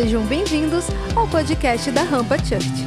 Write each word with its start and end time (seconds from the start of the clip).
Sejam 0.00 0.24
bem-vindos 0.26 0.84
ao 1.16 1.26
podcast 1.26 1.90
da 1.90 2.04
Rampa 2.04 2.38
Church. 2.38 2.86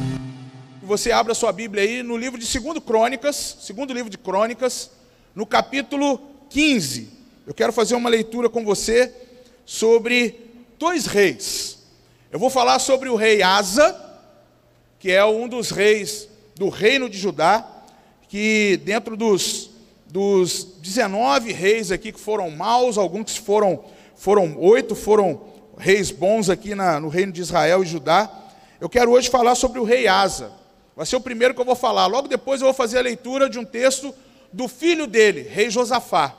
Você 0.82 1.12
abra 1.12 1.34
sua 1.34 1.52
Bíblia 1.52 1.82
aí 1.82 2.02
no 2.02 2.16
livro 2.16 2.40
de 2.40 2.58
2 2.58 2.78
Crônicas, 2.78 3.58
segundo 3.60 3.92
livro 3.92 4.08
de 4.08 4.16
Crônicas, 4.16 4.90
no 5.34 5.44
capítulo 5.44 6.18
15. 6.48 7.10
Eu 7.46 7.52
quero 7.52 7.70
fazer 7.70 7.96
uma 7.96 8.08
leitura 8.08 8.48
com 8.48 8.64
você 8.64 9.12
sobre 9.66 10.40
dois 10.78 11.04
reis. 11.04 11.80
Eu 12.30 12.38
vou 12.38 12.48
falar 12.48 12.78
sobre 12.78 13.10
o 13.10 13.14
rei 13.14 13.42
Asa, 13.42 13.94
que 14.98 15.12
é 15.12 15.22
um 15.22 15.46
dos 15.46 15.70
reis 15.70 16.30
do 16.56 16.70
reino 16.70 17.10
de 17.10 17.18
Judá, 17.18 17.84
que 18.26 18.80
dentro 18.86 19.18
dos, 19.18 19.68
dos 20.10 20.64
19 20.80 21.52
reis 21.52 21.92
aqui 21.92 22.10
que 22.10 22.18
foram 22.18 22.50
maus, 22.50 22.96
alguns 22.96 23.36
foram, 23.36 23.84
foram 24.16 24.56
oito 24.58 24.94
foram 24.94 25.51
reis 25.76 26.10
bons 26.10 26.48
aqui 26.48 26.74
na, 26.74 27.00
no 27.00 27.08
reino 27.08 27.32
de 27.32 27.40
Israel 27.40 27.82
e 27.82 27.86
Judá. 27.86 28.30
Eu 28.80 28.88
quero 28.88 29.10
hoje 29.10 29.30
falar 29.30 29.54
sobre 29.54 29.78
o 29.78 29.84
rei 29.84 30.06
Asa. 30.06 30.52
Vai 30.96 31.06
ser 31.06 31.16
o 31.16 31.20
primeiro 31.20 31.54
que 31.54 31.60
eu 31.60 31.64
vou 31.64 31.74
falar. 31.74 32.06
Logo 32.06 32.28
depois 32.28 32.60
eu 32.60 32.66
vou 32.66 32.74
fazer 32.74 32.98
a 32.98 33.02
leitura 33.02 33.48
de 33.48 33.58
um 33.58 33.64
texto 33.64 34.14
do 34.52 34.68
filho 34.68 35.06
dele, 35.06 35.42
rei 35.42 35.70
Josafá. 35.70 36.34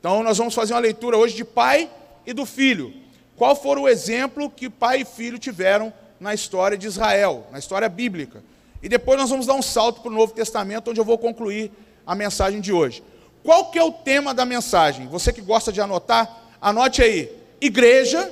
Então 0.00 0.22
nós 0.22 0.38
vamos 0.38 0.54
fazer 0.54 0.72
uma 0.72 0.80
leitura 0.80 1.16
hoje 1.16 1.34
de 1.34 1.44
pai 1.44 1.90
e 2.26 2.32
do 2.32 2.46
filho. 2.46 2.92
Qual 3.36 3.54
foi 3.54 3.78
o 3.78 3.88
exemplo 3.88 4.48
que 4.48 4.70
pai 4.70 5.02
e 5.02 5.04
filho 5.04 5.38
tiveram 5.38 5.92
na 6.18 6.32
história 6.32 6.78
de 6.78 6.86
Israel, 6.86 7.46
na 7.52 7.58
história 7.58 7.88
bíblica? 7.88 8.42
E 8.82 8.88
depois 8.88 9.18
nós 9.18 9.28
vamos 9.28 9.46
dar 9.46 9.54
um 9.54 9.62
salto 9.62 10.00
para 10.00 10.10
o 10.10 10.14
Novo 10.14 10.32
Testamento, 10.32 10.90
onde 10.90 11.00
eu 11.00 11.04
vou 11.04 11.18
concluir 11.18 11.70
a 12.06 12.14
mensagem 12.14 12.60
de 12.60 12.72
hoje. 12.72 13.02
Qual 13.42 13.70
que 13.70 13.78
é 13.78 13.82
o 13.82 13.92
tema 13.92 14.32
da 14.32 14.44
mensagem? 14.44 15.06
Você 15.08 15.32
que 15.32 15.40
gosta 15.40 15.72
de 15.72 15.80
anotar, 15.80 16.44
anote 16.60 17.02
aí. 17.02 17.30
Igreja, 17.60 18.30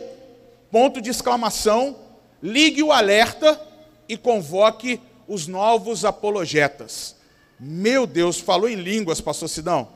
ponto 0.74 1.01
de 1.01 1.09
exclamação, 1.09 1.95
ligue 2.43 2.82
o 2.82 2.90
alerta 2.90 3.60
e 4.09 4.16
convoque 4.16 5.01
os 5.29 5.46
novos 5.46 6.04
apologetas. 6.04 7.15
Meu 7.60 8.09
Deus, 8.09 8.40
falou 8.40 8.68
em 8.68 8.74
línguas, 8.74 9.21
pastor 9.21 9.49
Sidão. 9.49 9.87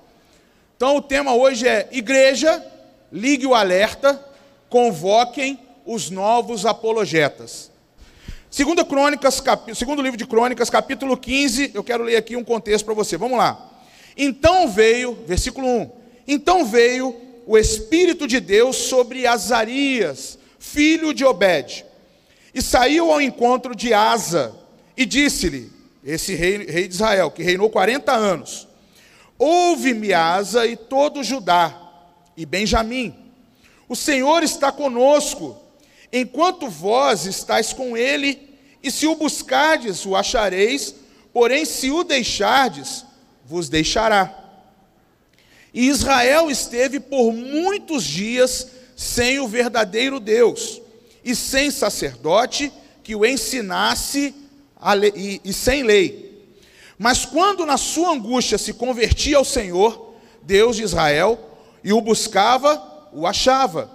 Então 0.76 0.96
o 0.96 1.02
tema 1.02 1.34
hoje 1.34 1.66
é 1.66 1.88
igreja, 1.90 2.64
ligue 3.10 3.44
o 3.44 3.56
alerta, 3.56 4.24
convoquem 4.68 5.58
os 5.84 6.10
novos 6.10 6.64
apologetas. 6.64 7.72
Segunda 8.48 8.84
Crônicas, 8.84 9.40
cap... 9.40 9.74
segundo 9.74 10.00
livro 10.00 10.16
de 10.16 10.28
Crônicas, 10.28 10.70
capítulo 10.70 11.16
15, 11.16 11.72
eu 11.74 11.82
quero 11.82 12.04
ler 12.04 12.14
aqui 12.18 12.36
um 12.36 12.44
contexto 12.44 12.84
para 12.84 12.94
você. 12.94 13.16
Vamos 13.16 13.36
lá. 13.36 13.68
Então 14.16 14.68
veio, 14.68 15.18
versículo 15.26 15.66
1. 15.66 15.90
Então 16.28 16.64
veio 16.64 17.20
o 17.48 17.58
espírito 17.58 18.28
de 18.28 18.38
Deus 18.38 18.76
sobre 18.76 19.26
Azarias, 19.26 20.38
filho 20.58 21.14
de 21.14 21.24
Obed, 21.24 21.84
e 22.54 22.60
saiu 22.60 23.12
ao 23.12 23.20
encontro 23.20 23.74
de 23.74 23.92
Asa 23.92 24.54
e 24.96 25.04
disse-lhe: 25.06 25.70
esse 26.04 26.34
rei, 26.34 26.64
rei 26.64 26.88
de 26.88 26.94
Israel, 26.94 27.30
que 27.30 27.42
reinou 27.42 27.70
40 27.70 28.12
anos, 28.12 28.66
ouve-me 29.38 30.12
Asa 30.12 30.66
e 30.66 30.76
todo 30.76 31.22
Judá 31.22 31.74
e 32.36 32.46
Benjamim. 32.46 33.14
O 33.88 33.96
Senhor 33.96 34.42
está 34.42 34.70
conosco 34.72 35.56
enquanto 36.12 36.68
vós 36.68 37.26
estáis 37.26 37.72
com 37.72 37.96
ele, 37.96 38.48
e 38.82 38.90
se 38.90 39.06
o 39.06 39.16
buscardes, 39.16 40.06
o 40.06 40.16
achareis, 40.16 40.94
porém, 41.32 41.64
se 41.64 41.90
o 41.90 42.04
deixardes, 42.04 43.04
vos 43.44 43.68
deixará. 43.68 44.34
E 45.72 45.88
Israel 45.88 46.50
esteve 46.50 46.98
por 46.98 47.32
muitos 47.32 48.04
dias 48.04 48.68
sem 48.98 49.38
o 49.38 49.46
verdadeiro 49.46 50.18
Deus, 50.18 50.82
e 51.24 51.32
sem 51.32 51.70
sacerdote 51.70 52.72
que 53.04 53.14
o 53.14 53.24
ensinasse 53.24 54.34
lei, 54.96 55.12
e, 55.14 55.40
e 55.44 55.52
sem 55.52 55.84
lei. 55.84 56.52
Mas 56.98 57.24
quando 57.24 57.64
na 57.64 57.76
sua 57.76 58.10
angústia 58.10 58.58
se 58.58 58.72
convertia 58.72 59.36
ao 59.36 59.44
Senhor, 59.44 60.14
Deus 60.42 60.74
de 60.74 60.82
Israel, 60.82 61.38
e 61.84 61.92
o 61.92 62.00
buscava, 62.00 63.08
o 63.12 63.24
achava. 63.24 63.88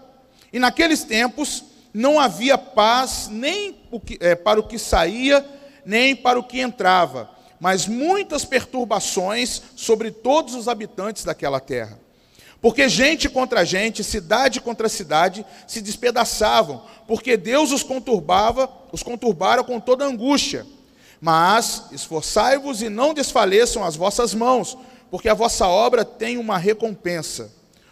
E 0.53 0.57
naqueles 0.57 1.03
tempos, 1.03 1.65
não 1.93 2.17
havia 2.17 2.57
paz 2.57 3.27
nem 3.29 3.75
é, 4.21 4.35
para 4.35 4.57
o 4.57 4.63
que 4.63 4.79
saía, 4.79 5.45
nem 5.85 6.15
para 6.15 6.39
o 6.39 6.43
que 6.43 6.61
entrava, 6.61 7.29
mas 7.59 7.87
muitas 7.87 8.45
perturbações 8.45 9.61
sobre 9.75 10.11
todos 10.11 10.55
os 10.55 10.69
habitantes 10.69 11.25
daquela 11.25 11.59
terra. 11.59 12.02
Porque 12.63 12.87
gente 12.87 13.27
contra 13.27 13.65
gente, 13.65 14.05
cidade 14.05 14.61
contra 14.61 14.87
cidade 14.87 15.45
se 15.67 15.81
despedaçavam, 15.81 16.81
porque 17.05 17.35
Deus 17.35 17.73
os 17.73 17.83
conturbava, 17.83 18.71
os 18.89 19.03
conturbara 19.03 19.65
com 19.65 19.81
toda 19.81 20.05
angústia. 20.05 20.65
Mas 21.19 21.83
esforçai-vos 21.91 22.81
e 22.81 22.87
não 22.87 23.13
desfaleçam 23.13 23.83
as 23.83 23.97
vossas 23.97 24.33
mãos, 24.33 24.77
porque 25.11 25.27
a 25.27 25.33
vossa 25.33 25.67
obra 25.67 26.05
tem 26.05 26.37
uma 26.37 26.57
recompensa. 26.57 27.51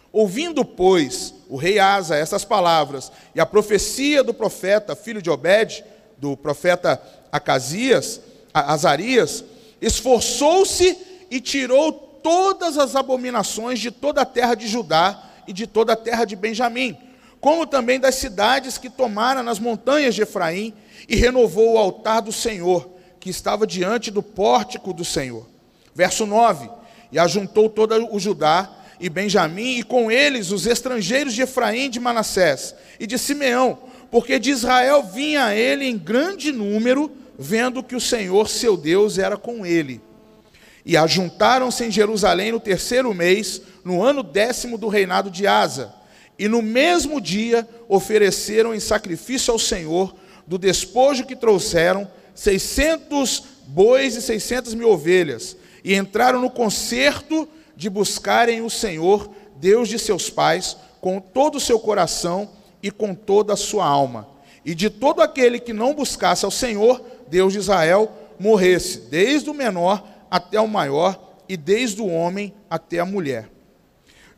Ouvindo, 0.09 0.63
pois, 0.63 1.33
o 1.49 1.57
rei 1.57 1.77
Asa 1.77 2.15
essas 2.15 2.45
palavras 2.45 3.11
e 3.35 3.41
a 3.41 3.45
profecia 3.45 4.23
do 4.23 4.33
profeta, 4.33 4.95
filho 4.95 5.21
de 5.21 5.29
Obed, 5.29 5.83
do 6.17 6.37
profeta 6.37 7.01
Acasias, 7.29 8.21
Azarias, 8.53 9.43
esforçou-se 9.81 10.97
e 11.29 11.41
tirou 11.41 12.10
todas 12.21 12.77
as 12.77 12.95
abominações 12.95 13.79
de 13.79 13.91
toda 13.91 14.21
a 14.21 14.25
terra 14.25 14.55
de 14.55 14.67
Judá 14.67 15.23
e 15.47 15.53
de 15.53 15.67
toda 15.67 15.93
a 15.93 15.97
terra 15.97 16.25
de 16.25 16.35
Benjamim, 16.35 16.97
como 17.39 17.65
também 17.65 17.99
das 17.99 18.15
cidades 18.15 18.77
que 18.77 18.89
tomara 18.89 19.41
nas 19.41 19.59
montanhas 19.59 20.13
de 20.13 20.21
Efraim, 20.21 20.73
e 21.09 21.15
renovou 21.15 21.73
o 21.73 21.77
altar 21.77 22.21
do 22.21 22.31
Senhor, 22.31 22.89
que 23.19 23.29
estava 23.29 23.65
diante 23.65 24.11
do 24.11 24.21
pórtico 24.21 24.93
do 24.93 25.03
Senhor. 25.03 25.47
Verso 25.93 26.25
9: 26.25 26.69
E 27.11 27.19
ajuntou 27.19 27.69
todo 27.69 28.13
o 28.13 28.19
Judá 28.19 28.69
e 28.99 29.09
Benjamim, 29.09 29.79
e 29.79 29.83
com 29.83 30.11
eles 30.11 30.51
os 30.51 30.67
estrangeiros 30.67 31.33
de 31.33 31.41
Efraim, 31.41 31.89
de 31.89 31.99
Manassés 31.99 32.75
e 32.99 33.07
de 33.07 33.17
Simeão, 33.17 33.79
porque 34.11 34.37
de 34.37 34.51
Israel 34.51 35.03
vinha 35.03 35.45
a 35.45 35.55
ele 35.55 35.85
em 35.85 35.97
grande 35.97 36.51
número, 36.51 37.11
vendo 37.37 37.81
que 37.81 37.95
o 37.95 38.01
Senhor 38.01 38.47
seu 38.47 38.77
Deus 38.77 39.17
era 39.17 39.37
com 39.37 39.65
ele. 39.65 40.01
E 40.85 40.97
ajuntaram-se 40.97 41.85
em 41.85 41.91
Jerusalém 41.91 42.51
no 42.51 42.59
terceiro 42.59 43.13
mês, 43.13 43.61
no 43.83 44.03
ano 44.03 44.23
décimo 44.23 44.77
do 44.77 44.87
reinado 44.87 45.29
de 45.29 45.45
Asa, 45.45 45.93
e 46.37 46.47
no 46.47 46.61
mesmo 46.61 47.21
dia 47.21 47.67
ofereceram 47.87 48.73
em 48.73 48.79
sacrifício 48.79 49.51
ao 49.51 49.59
Senhor, 49.59 50.15
do 50.47 50.57
despojo 50.57 51.25
que 51.25 51.35
trouxeram, 51.35 52.09
seiscentos 52.33 53.43
bois 53.67 54.15
e 54.15 54.21
seiscentas 54.21 54.73
mil 54.73 54.89
ovelhas, 54.89 55.55
e 55.83 55.95
entraram 55.95 56.41
no 56.41 56.49
concerto 56.49 57.47
de 57.75 57.89
buscarem 57.89 58.61
o 58.61 58.69
Senhor, 58.69 59.29
Deus 59.57 59.87
de 59.87 59.97
seus 59.97 60.29
pais, 60.29 60.75
com 60.99 61.19
todo 61.19 61.55
o 61.55 61.59
seu 61.59 61.79
coração 61.79 62.49
e 62.81 62.91
com 62.91 63.13
toda 63.13 63.53
a 63.53 63.57
sua 63.57 63.85
alma. 63.85 64.27
E 64.65 64.75
de 64.75 64.89
todo 64.89 65.21
aquele 65.21 65.59
que 65.59 65.73
não 65.73 65.93
buscasse 65.93 66.45
ao 66.45 66.51
Senhor, 66.51 67.01
Deus 67.27 67.53
de 67.53 67.59
Israel, 67.59 68.11
morresse, 68.39 68.99
desde 69.09 69.49
o 69.49 69.53
menor 69.53 70.03
até 70.31 70.59
o 70.59 70.67
maior, 70.67 71.35
e 71.47 71.57
desde 71.57 72.01
o 72.01 72.07
homem 72.07 72.53
até 72.69 72.99
a 72.99 73.05
mulher. 73.05 73.49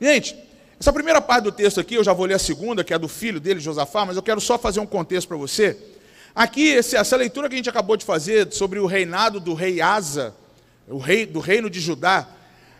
Gente, 0.01 0.35
essa 0.79 0.91
primeira 0.91 1.21
parte 1.21 1.43
do 1.43 1.51
texto 1.51 1.79
aqui, 1.79 1.93
eu 1.93 2.03
já 2.03 2.11
vou 2.11 2.25
ler 2.25 2.33
a 2.33 2.39
segunda, 2.39 2.83
que 2.83 2.93
é 2.93 2.97
do 2.97 3.07
filho 3.07 3.39
dele, 3.39 3.59
Josafá, 3.59 4.03
mas 4.03 4.15
eu 4.15 4.23
quero 4.23 4.41
só 4.41 4.57
fazer 4.57 4.79
um 4.79 4.85
contexto 4.85 5.27
para 5.27 5.37
você. 5.37 5.77
Aqui, 6.33 6.75
essa 6.75 7.15
leitura 7.15 7.47
que 7.47 7.53
a 7.53 7.57
gente 7.57 7.69
acabou 7.69 7.95
de 7.95 8.03
fazer 8.03 8.51
sobre 8.51 8.79
o 8.79 8.87
reinado 8.87 9.39
do 9.39 9.53
rei 9.53 9.79
Asa, 9.79 10.35
o 10.87 10.97
rei 10.97 11.27
do 11.27 11.39
reino 11.39 11.69
de 11.69 11.79
Judá, 11.79 12.27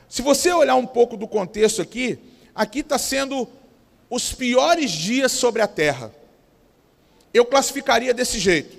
se 0.09 0.21
você 0.21 0.51
olhar 0.51 0.75
um 0.75 0.85
pouco 0.87 1.15
do 1.15 1.27
contexto 1.27 1.81
aqui, 1.81 2.19
aqui 2.53 2.79
está 2.79 2.97
sendo 2.97 3.47
os 4.09 4.33
piores 4.33 4.91
dias 4.91 5.31
sobre 5.31 5.61
a 5.61 5.67
terra. 5.67 6.13
Eu 7.33 7.45
classificaria 7.45 8.13
desse 8.13 8.39
jeito: 8.39 8.77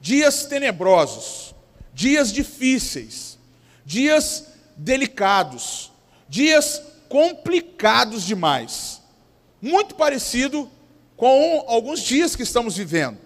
dias 0.00 0.46
tenebrosos, 0.46 1.53
dias 1.94 2.32
difíceis, 2.32 3.38
dias 3.84 4.48
delicados, 4.76 5.92
dias 6.28 6.82
complicados 7.08 8.24
demais. 8.24 9.00
Muito 9.62 9.94
parecido 9.94 10.70
com 11.16 11.64
alguns 11.68 12.00
dias 12.00 12.34
que 12.34 12.42
estamos 12.42 12.76
vivendo. 12.76 13.18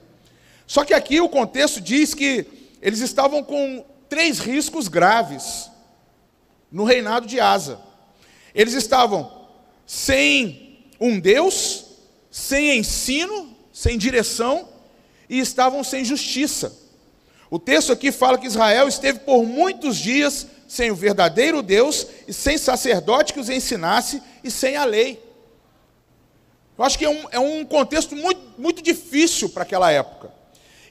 Só 0.67 0.85
que 0.85 0.93
aqui 0.93 1.21
o 1.21 1.29
contexto 1.29 1.81
diz 1.81 2.13
que 2.13 2.47
eles 2.83 3.01
estavam 3.01 3.43
com 3.43 3.85
três 4.09 4.39
riscos 4.39 4.87
graves 4.87 5.71
no 6.71 6.85
reinado 6.85 7.27
de 7.27 7.41
Asa. 7.41 7.81
Eles 8.55 8.75
estavam 8.75 9.49
sem 9.87 10.87
um 11.01 11.19
Deus, 11.19 11.87
sem 12.31 12.79
ensino, 12.79 13.57
sem 13.73 13.97
direção 13.97 14.69
e 15.29 15.39
estavam 15.39 15.83
sem 15.83 16.05
justiça. 16.05 16.88
O 17.51 17.59
texto 17.59 17.93
aqui 17.93 18.13
fala 18.13 18.39
que 18.39 18.47
Israel 18.47 18.89
esteve 18.89 19.21
por 19.21 19.45
muitos 19.45 19.97
dias 19.97 20.47
sem 20.67 20.91
o 20.91 20.95
verdadeiro 20.95 21.63
Deus 21.63 22.07
e 22.27 22.33
sem 22.33 22.59
sacerdote 22.59 23.33
que 23.33 23.41
os 23.41 23.49
ensinasse 23.49 24.23
e 24.45 24.51
sem 24.51 24.77
a 24.77 24.85
lei. 24.85 25.23
Eu 26.77 26.85
acho 26.85 26.99
que 26.99 27.05
é 27.05 27.09
um, 27.09 27.25
é 27.33 27.39
um 27.39 27.65
contexto 27.65 28.15
muito, 28.15 28.41
muito 28.59 28.83
difícil 28.83 29.49
para 29.49 29.63
aquela 29.63 29.91
época. 29.91 30.31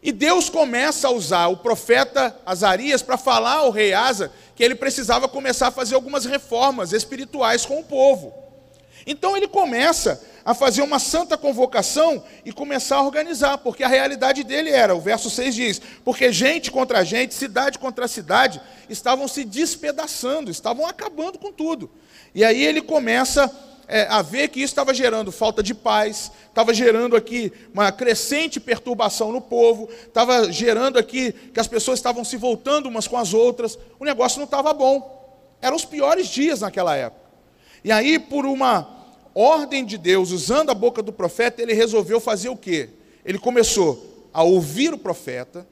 E 0.01 0.11
Deus 0.11 0.49
começa 0.49 1.07
a 1.07 1.11
usar 1.11 1.47
o 1.47 1.57
profeta 1.57 2.35
Azarias 2.45 3.01
para 3.01 3.17
falar 3.17 3.57
ao 3.57 3.71
rei 3.71 3.93
Asa 3.93 4.31
que 4.55 4.63
ele 4.63 4.75
precisava 4.75 5.27
começar 5.27 5.67
a 5.67 5.71
fazer 5.71 5.95
algumas 5.95 6.25
reformas 6.25 6.91
espirituais 6.91 7.65
com 7.65 7.79
o 7.79 7.83
povo. 7.83 8.33
Então 9.05 9.37
ele 9.37 9.47
começa 9.47 10.21
a 10.47 10.53
fazer 10.53 10.81
uma 10.81 10.97
santa 10.97 11.37
convocação 11.37 12.23
e 12.45 12.53
começar 12.53 12.95
a 12.95 13.03
organizar, 13.03 13.57
porque 13.57 13.83
a 13.83 13.87
realidade 13.89 14.45
dele 14.45 14.69
era, 14.69 14.95
o 14.95 15.01
verso 15.01 15.29
6 15.29 15.53
diz: 15.53 15.81
porque 16.05 16.31
gente 16.31 16.71
contra 16.71 17.03
gente, 17.03 17.33
cidade 17.33 17.77
contra 17.77 18.07
cidade, 18.07 18.61
estavam 18.89 19.27
se 19.27 19.43
despedaçando, 19.43 20.49
estavam 20.49 20.85
acabando 20.85 21.37
com 21.37 21.51
tudo. 21.51 21.91
E 22.33 22.45
aí 22.45 22.63
ele 22.63 22.81
começa 22.81 23.53
é, 23.89 24.07
a 24.09 24.21
ver 24.21 24.47
que 24.47 24.61
isso 24.61 24.71
estava 24.71 24.93
gerando 24.93 25.33
falta 25.33 25.61
de 25.61 25.73
paz, 25.73 26.31
estava 26.47 26.73
gerando 26.73 27.17
aqui 27.17 27.51
uma 27.73 27.91
crescente 27.91 28.57
perturbação 28.57 29.33
no 29.33 29.41
povo, 29.41 29.89
estava 29.91 30.49
gerando 30.49 30.97
aqui 30.97 31.33
que 31.33 31.59
as 31.59 31.67
pessoas 31.67 31.99
estavam 31.99 32.23
se 32.23 32.37
voltando 32.37 32.87
umas 32.87 33.05
com 33.05 33.17
as 33.17 33.33
outras, 33.33 33.77
o 33.99 34.05
negócio 34.05 34.37
não 34.37 34.45
estava 34.45 34.71
bom. 34.71 35.13
Eram 35.61 35.75
os 35.75 35.83
piores 35.83 36.29
dias 36.29 36.61
naquela 36.61 36.95
época. 36.95 37.27
E 37.83 37.91
aí, 37.91 38.17
por 38.17 38.45
uma 38.45 38.96
ordem 39.37 39.85
de 39.85 39.97
Deus, 39.99 40.31
usando 40.31 40.71
a 40.71 40.73
boca 40.73 41.03
do 41.03 41.13
profeta, 41.13 41.61
ele 41.61 41.73
resolveu 41.73 42.19
fazer 42.19 42.49
o 42.49 42.57
quê? 42.57 42.89
Ele 43.23 43.37
começou 43.37 44.27
a 44.33 44.41
ouvir 44.41 44.93
o 44.93 44.97
profeta, 44.97 45.67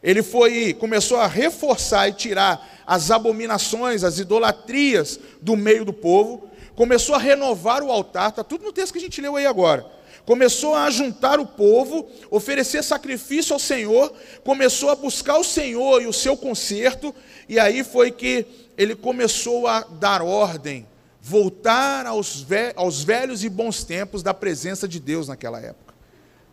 ele 0.00 0.22
foi, 0.22 0.72
começou 0.74 1.16
a 1.18 1.26
reforçar 1.26 2.08
e 2.08 2.12
tirar 2.12 2.84
as 2.86 3.10
abominações, 3.10 4.04
as 4.04 4.20
idolatrias 4.20 5.18
do 5.42 5.56
meio 5.56 5.84
do 5.84 5.92
povo, 5.92 6.48
começou 6.76 7.16
a 7.16 7.18
renovar 7.18 7.82
o 7.82 7.90
altar, 7.90 8.28
está 8.28 8.44
tudo 8.44 8.64
no 8.64 8.72
texto 8.72 8.92
que 8.92 8.98
a 8.98 9.02
gente 9.02 9.20
leu 9.20 9.34
aí 9.34 9.46
agora. 9.46 9.84
Começou 10.24 10.74
a 10.76 10.88
juntar 10.88 11.40
o 11.40 11.46
povo, 11.46 12.06
oferecer 12.30 12.84
sacrifício 12.84 13.52
ao 13.52 13.58
Senhor, 13.58 14.12
começou 14.44 14.90
a 14.90 14.94
buscar 14.94 15.38
o 15.38 15.44
Senhor 15.44 16.00
e 16.02 16.06
o 16.06 16.12
seu 16.12 16.36
conserto, 16.36 17.12
e 17.48 17.58
aí 17.58 17.82
foi 17.82 18.12
que 18.12 18.46
ele 18.76 18.94
começou 18.94 19.66
a 19.66 19.80
dar 19.80 20.22
ordem, 20.22 20.86
voltar 21.28 22.06
aos, 22.06 22.46
aos 22.74 23.02
velhos 23.02 23.44
e 23.44 23.50
bons 23.50 23.84
tempos 23.84 24.22
da 24.22 24.32
presença 24.32 24.88
de 24.88 24.98
Deus 24.98 25.28
naquela 25.28 25.60
época. 25.60 25.94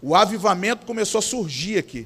O 0.01 0.13
avivamento 0.13 0.86
começou 0.86 1.19
a 1.19 1.22
surgir 1.22 1.77
aqui. 1.77 2.06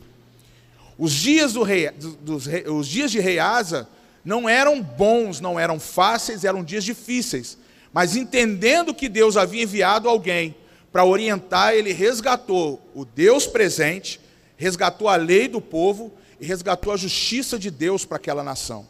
Os 0.96 1.12
dias, 1.12 1.54
do 1.54 1.64
rei, 1.64 1.90
dos, 1.90 2.46
os 2.68 2.88
dias 2.88 3.10
de 3.10 3.20
Rei 3.20 3.40
Asa 3.40 3.90
não 4.24 4.48
eram 4.48 4.82
bons, 4.84 5.40
não 5.40 5.60
eram 5.60 5.80
fáceis, 5.80 6.44
eram 6.44 6.64
dias 6.64 6.84
difíceis. 6.84 7.58
Mas 7.92 8.16
entendendo 8.16 8.94
que 8.94 9.10
Deus 9.10 9.36
havia 9.36 9.64
enviado 9.64 10.08
alguém 10.08 10.56
para 10.92 11.04
orientar, 11.04 11.74
ele 11.74 11.92
resgatou 11.92 12.80
o 12.94 13.04
Deus 13.04 13.48
presente, 13.48 14.20
resgatou 14.58 15.08
a 15.08 15.16
lei 15.16 15.48
do 15.48 15.60
povo 15.60 16.14
e 16.40 16.46
resgatou 16.46 16.94
a 16.94 16.98
justiça 16.98 17.58
de 17.58 17.72
Deus 17.72 18.06
para 18.06 18.18
aquela 18.18 18.44
nação. 18.44 18.88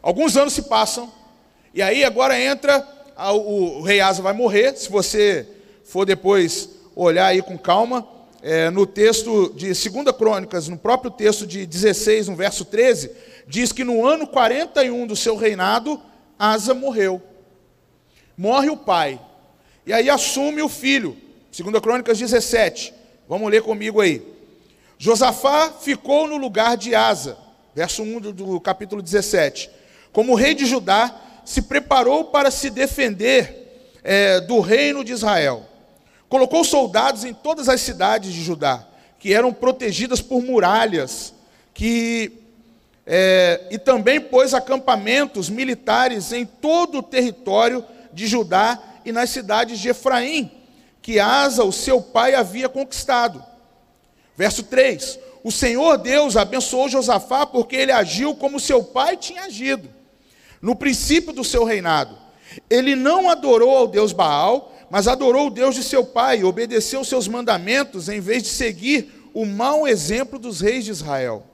Alguns 0.00 0.36
anos 0.36 0.54
se 0.54 0.62
passam, 0.62 1.12
e 1.74 1.80
aí 1.80 2.04
agora 2.04 2.38
entra, 2.38 2.86
o, 3.16 3.78
o 3.78 3.82
rei 3.82 4.00
Asa 4.00 4.22
vai 4.22 4.32
morrer, 4.32 4.76
se 4.76 4.90
você 4.90 5.46
for 5.84 6.04
depois 6.04 6.68
olhar 6.94 7.26
aí 7.26 7.40
com 7.40 7.56
calma, 7.56 8.06
é, 8.42 8.70
no 8.70 8.84
texto 8.86 9.52
de 9.54 9.68
2 9.68 10.16
Crônicas, 10.18 10.68
no 10.68 10.76
próprio 10.76 11.10
texto 11.10 11.46
de 11.46 11.64
16, 11.64 12.28
no 12.28 12.36
verso 12.36 12.64
13, 12.64 13.10
diz 13.46 13.72
que 13.72 13.84
no 13.84 14.06
ano 14.06 14.26
41 14.26 15.06
do 15.06 15.14
seu 15.14 15.36
reinado, 15.36 16.00
Asa 16.38 16.74
morreu. 16.74 17.22
Morre 18.36 18.68
o 18.68 18.76
pai. 18.76 19.20
E 19.86 19.92
aí 19.92 20.10
assume 20.10 20.60
o 20.60 20.68
filho. 20.68 21.16
2 21.56 21.80
Crônicas 21.80 22.18
17. 22.18 22.92
Vamos 23.28 23.50
ler 23.50 23.62
comigo 23.62 24.00
aí. 24.00 24.26
Josafá 24.98 25.70
ficou 25.70 26.26
no 26.26 26.36
lugar 26.36 26.76
de 26.76 26.94
Asa. 26.94 27.38
Verso 27.74 28.02
1 28.02 28.20
do, 28.20 28.32
do 28.32 28.60
capítulo 28.60 29.00
17. 29.00 29.70
Como 30.12 30.34
rei 30.34 30.54
de 30.54 30.66
Judá, 30.66 31.21
se 31.44 31.62
preparou 31.62 32.24
para 32.24 32.50
se 32.50 32.70
defender 32.70 33.98
é, 34.02 34.40
do 34.40 34.60
reino 34.60 35.04
de 35.04 35.12
Israel. 35.12 35.66
Colocou 36.28 36.64
soldados 36.64 37.24
em 37.24 37.34
todas 37.34 37.68
as 37.68 37.80
cidades 37.80 38.32
de 38.32 38.42
Judá, 38.42 38.86
que 39.18 39.32
eram 39.32 39.52
protegidas 39.52 40.20
por 40.20 40.42
muralhas, 40.42 41.34
que 41.74 42.42
é, 43.06 43.66
e 43.70 43.78
também 43.78 44.20
pôs 44.20 44.54
acampamentos 44.54 45.50
militares 45.50 46.32
em 46.32 46.46
todo 46.46 46.98
o 46.98 47.02
território 47.02 47.84
de 48.12 48.26
Judá 48.26 48.78
e 49.04 49.10
nas 49.10 49.30
cidades 49.30 49.78
de 49.78 49.88
Efraim, 49.88 50.50
que 51.00 51.18
Asa, 51.18 51.64
o 51.64 51.72
seu 51.72 52.00
pai, 52.00 52.34
havia 52.34 52.68
conquistado. 52.68 53.44
Verso 54.36 54.62
3: 54.62 55.18
O 55.42 55.50
Senhor 55.50 55.98
Deus 55.98 56.36
abençoou 56.36 56.88
Josafá 56.88 57.44
porque 57.44 57.76
ele 57.76 57.92
agiu 57.92 58.34
como 58.34 58.60
seu 58.60 58.84
pai 58.84 59.16
tinha 59.16 59.42
agido, 59.42 59.90
no 60.62 60.76
princípio 60.76 61.32
do 61.32 61.42
seu 61.42 61.64
reinado. 61.64 62.16
Ele 62.70 62.94
não 62.94 63.28
adorou 63.28 63.76
ao 63.76 63.88
Deus 63.88 64.12
Baal, 64.12 64.72
mas 64.88 65.08
adorou 65.08 65.48
o 65.48 65.50
Deus 65.50 65.74
de 65.74 65.82
seu 65.82 66.04
pai 66.04 66.44
obedeceu 66.44 67.04
seus 67.04 67.26
mandamentos 67.26 68.08
em 68.08 68.20
vez 68.20 68.44
de 68.44 68.50
seguir 68.50 69.30
o 69.34 69.44
mau 69.44 69.88
exemplo 69.88 70.38
dos 70.38 70.60
reis 70.60 70.84
de 70.84 70.92
Israel. 70.92 71.44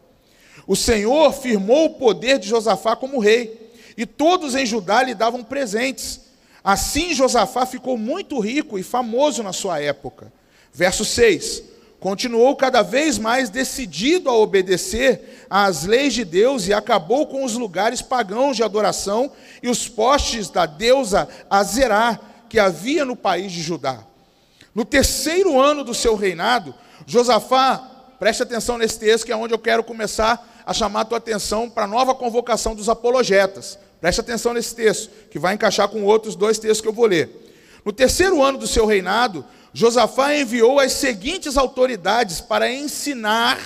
O 0.66 0.76
Senhor 0.76 1.32
firmou 1.32 1.86
o 1.86 1.94
poder 1.94 2.38
de 2.38 2.48
Josafá 2.48 2.94
como 2.94 3.18
rei, 3.18 3.70
e 3.96 4.04
todos 4.04 4.54
em 4.54 4.66
Judá 4.66 5.02
lhe 5.02 5.14
davam 5.14 5.42
presentes. 5.42 6.20
Assim 6.62 7.14
Josafá 7.14 7.64
ficou 7.64 7.96
muito 7.96 8.38
rico 8.38 8.78
e 8.78 8.82
famoso 8.82 9.42
na 9.42 9.52
sua 9.52 9.80
época. 9.80 10.32
Verso 10.72 11.04
6: 11.04 11.62
Continuou 12.00 12.54
cada 12.54 12.82
vez 12.82 13.18
mais 13.18 13.50
decidido 13.50 14.30
a 14.30 14.36
obedecer 14.36 15.46
às 15.50 15.84
leis 15.84 16.14
de 16.14 16.24
Deus 16.24 16.68
e 16.68 16.72
acabou 16.72 17.26
com 17.26 17.44
os 17.44 17.54
lugares 17.54 18.00
pagãos 18.00 18.56
de 18.56 18.62
adoração 18.62 19.32
e 19.60 19.68
os 19.68 19.88
postes 19.88 20.48
da 20.48 20.64
deusa 20.64 21.28
Azerá 21.50 22.20
que 22.48 22.58
havia 22.58 23.04
no 23.04 23.16
país 23.16 23.50
de 23.50 23.60
Judá. 23.60 23.98
No 24.72 24.84
terceiro 24.84 25.60
ano 25.60 25.82
do 25.82 25.92
seu 25.92 26.14
reinado, 26.14 26.72
Josafá, 27.04 27.78
preste 28.18 28.44
atenção 28.44 28.78
nesse 28.78 29.00
texto 29.00 29.26
que 29.26 29.32
é 29.32 29.36
onde 29.36 29.52
eu 29.52 29.58
quero 29.58 29.82
começar 29.82 30.62
a 30.64 30.72
chamar 30.72 31.00
a 31.00 31.04
tua 31.04 31.18
atenção 31.18 31.68
para 31.68 31.84
a 31.84 31.88
nova 31.88 32.14
convocação 32.14 32.76
dos 32.76 32.88
apologetas. 32.88 33.76
Preste 34.00 34.20
atenção 34.20 34.54
nesse 34.54 34.72
texto, 34.72 35.10
que 35.30 35.38
vai 35.38 35.54
encaixar 35.54 35.88
com 35.88 36.04
outros 36.04 36.36
dois 36.36 36.58
textos 36.58 36.80
que 36.80 36.86
eu 36.86 36.92
vou 36.92 37.06
ler. 37.06 37.28
No 37.84 37.92
terceiro 37.92 38.42
ano 38.42 38.58
do 38.58 38.66
seu 38.66 38.86
reinado, 38.86 39.44
Josafá 39.72 40.34
enviou 40.34 40.80
as 40.80 40.92
seguintes 40.92 41.56
autoridades 41.56 42.40
para 42.40 42.72
ensinar, 42.72 43.58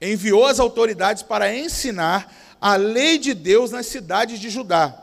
enviou 0.00 0.46
as 0.46 0.60
autoridades 0.60 1.22
para 1.22 1.54
ensinar 1.54 2.32
a 2.60 2.76
lei 2.76 3.18
de 3.18 3.34
Deus 3.34 3.70
nas 3.70 3.86
cidades 3.86 4.38
de 4.38 4.48
Judá. 4.48 5.02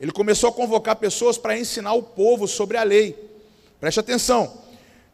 Ele 0.00 0.12
começou 0.12 0.50
a 0.50 0.52
convocar 0.52 0.96
pessoas 0.96 1.38
para 1.38 1.58
ensinar 1.58 1.94
o 1.94 2.02
povo 2.02 2.46
sobre 2.46 2.76
a 2.76 2.82
lei. 2.82 3.16
Preste 3.80 4.00
atenção. 4.00 4.52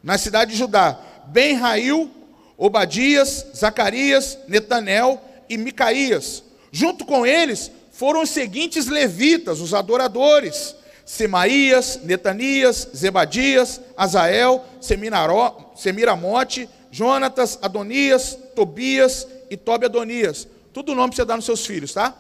Na 0.03 0.17
cidade 0.17 0.53
de 0.53 0.57
Judá, 0.57 0.99
Ben-Rail, 1.27 2.11
Obadias, 2.57 3.47
Zacarias, 3.55 4.39
Netanel 4.49 5.23
e 5.49 5.57
Micaías. 5.57 6.43
Junto 6.71 7.05
com 7.05 7.27
eles, 7.27 7.71
foram 7.91 8.23
os 8.23 8.31
seguintes 8.31 8.87
levitas, 8.87 9.61
os 9.61 9.75
adoradores: 9.75 10.75
Semaías, 11.11 11.99
Netanias, 12.05 12.89
Zebadias, 12.95 13.81
Azael, 13.97 14.65
Semiramote, 14.81 16.69
Jonatas, 16.89 17.59
Adonias, 17.61 18.39
Tobias 18.55 19.27
e 19.51 19.57
Tobi 19.57 19.87
Adonias. 19.87 20.47
Tudo 20.73 20.95
nome 20.95 21.09
para 21.09 21.17
você 21.17 21.25
dar 21.25 21.35
nos 21.35 21.45
seus 21.45 21.67
filhos, 21.67 21.93
tá? 21.93 22.15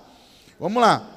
Vamos 0.59 0.82
lá. 0.82 1.09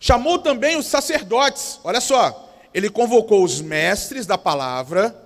Chamou 0.00 0.40
também 0.40 0.76
os 0.76 0.86
sacerdotes. 0.86 1.78
Olha 1.84 2.00
só, 2.00 2.52
ele 2.74 2.90
convocou 2.90 3.44
os 3.44 3.60
mestres 3.60 4.26
da 4.26 4.36
palavra, 4.36 5.16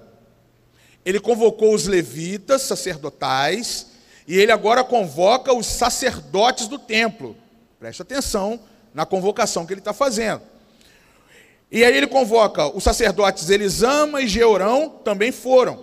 ele 1.03 1.19
convocou 1.19 1.75
os 1.75 1.87
levitas 1.87 2.61
sacerdotais, 2.61 3.87
e 4.29 4.39
ele 4.39 4.53
agora 4.53 4.85
convoca 4.85 5.51
os 5.55 5.67
sacerdotes 5.67 6.69
do 6.69 6.79
templo. 6.79 7.35
Preste 7.81 8.03
atenção 8.03 8.61
na 8.93 9.07
convocação 9.07 9.65
que 9.65 9.73
ele 9.73 9.81
está 9.81 9.95
fazendo. 9.95 10.52
E 11.73 11.83
aí 11.83 11.97
ele 11.97 12.07
convoca 12.07 12.67
os 12.77 12.85
sacerdotes 12.85 13.49
Elisama 13.49 14.21
e 14.21 14.29
Georão, 14.29 14.91
também 15.03 15.33
foram. 15.33 15.83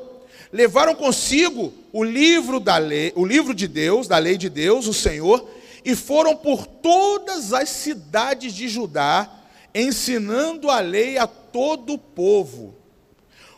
Levaram 0.54 0.94
consigo 0.94 1.74
o 1.92 2.04
livro 2.04 2.60
da 2.60 2.78
lei, 2.78 3.12
o 3.16 3.26
livro 3.26 3.56
de 3.56 3.68
Deus, 3.68 4.08
da 4.08 4.20
lei 4.20 4.38
de 4.38 4.50
Deus, 4.50 4.86
o 4.86 4.94
Senhor, 4.94 5.50
e 5.84 5.96
foram 5.96 6.36
por 6.36 6.68
todas 6.68 7.54
as 7.54 7.70
cidades 7.70 8.54
de 8.54 8.68
Judá, 8.68 9.28
ensinando 9.74 10.70
a 10.70 10.80
lei 10.80 11.18
a 11.18 11.26
todo 11.26 11.94
o 11.94 11.98
povo. 11.98 12.76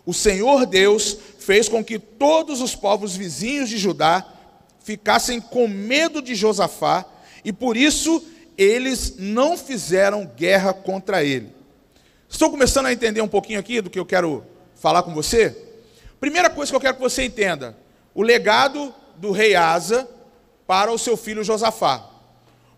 O 0.06 0.14
Senhor 0.14 0.66
Deus 0.66 1.18
fez 1.38 1.68
com 1.68 1.84
que 1.84 2.00
todos 2.00 2.62
os 2.62 2.74
povos 2.74 3.14
vizinhos 3.14 3.68
de 3.68 3.78
Judá 3.78 4.26
ficassem 4.82 5.42
com 5.42 5.68
medo 5.68 6.22
de 6.22 6.34
Josafá 6.34 7.06
e 7.44 7.52
por 7.52 7.76
isso 7.76 8.24
eles 8.58 9.16
não 9.18 9.58
fizeram 9.58 10.26
guerra 10.26 10.74
contra 10.74 11.26
ele. 11.26 11.61
Estou 12.32 12.50
começando 12.50 12.86
a 12.86 12.94
entender 12.94 13.22
um 13.22 13.28
pouquinho 13.28 13.60
aqui 13.60 13.82
do 13.82 13.90
que 13.90 14.00
eu 14.00 14.06
quero 14.06 14.42
falar 14.74 15.04
com 15.04 15.14
você? 15.14 15.56
Primeira 16.18 16.50
coisa 16.50 16.72
que 16.72 16.76
eu 16.76 16.80
quero 16.80 16.96
que 16.96 17.02
você 17.02 17.26
entenda: 17.26 17.78
o 18.16 18.24
legado 18.24 18.96
do 19.18 19.32
rei 19.32 19.54
Asa 19.54 20.10
para 20.66 20.90
o 20.92 20.98
seu 20.98 21.18
filho 21.18 21.44
Josafá. 21.44 22.08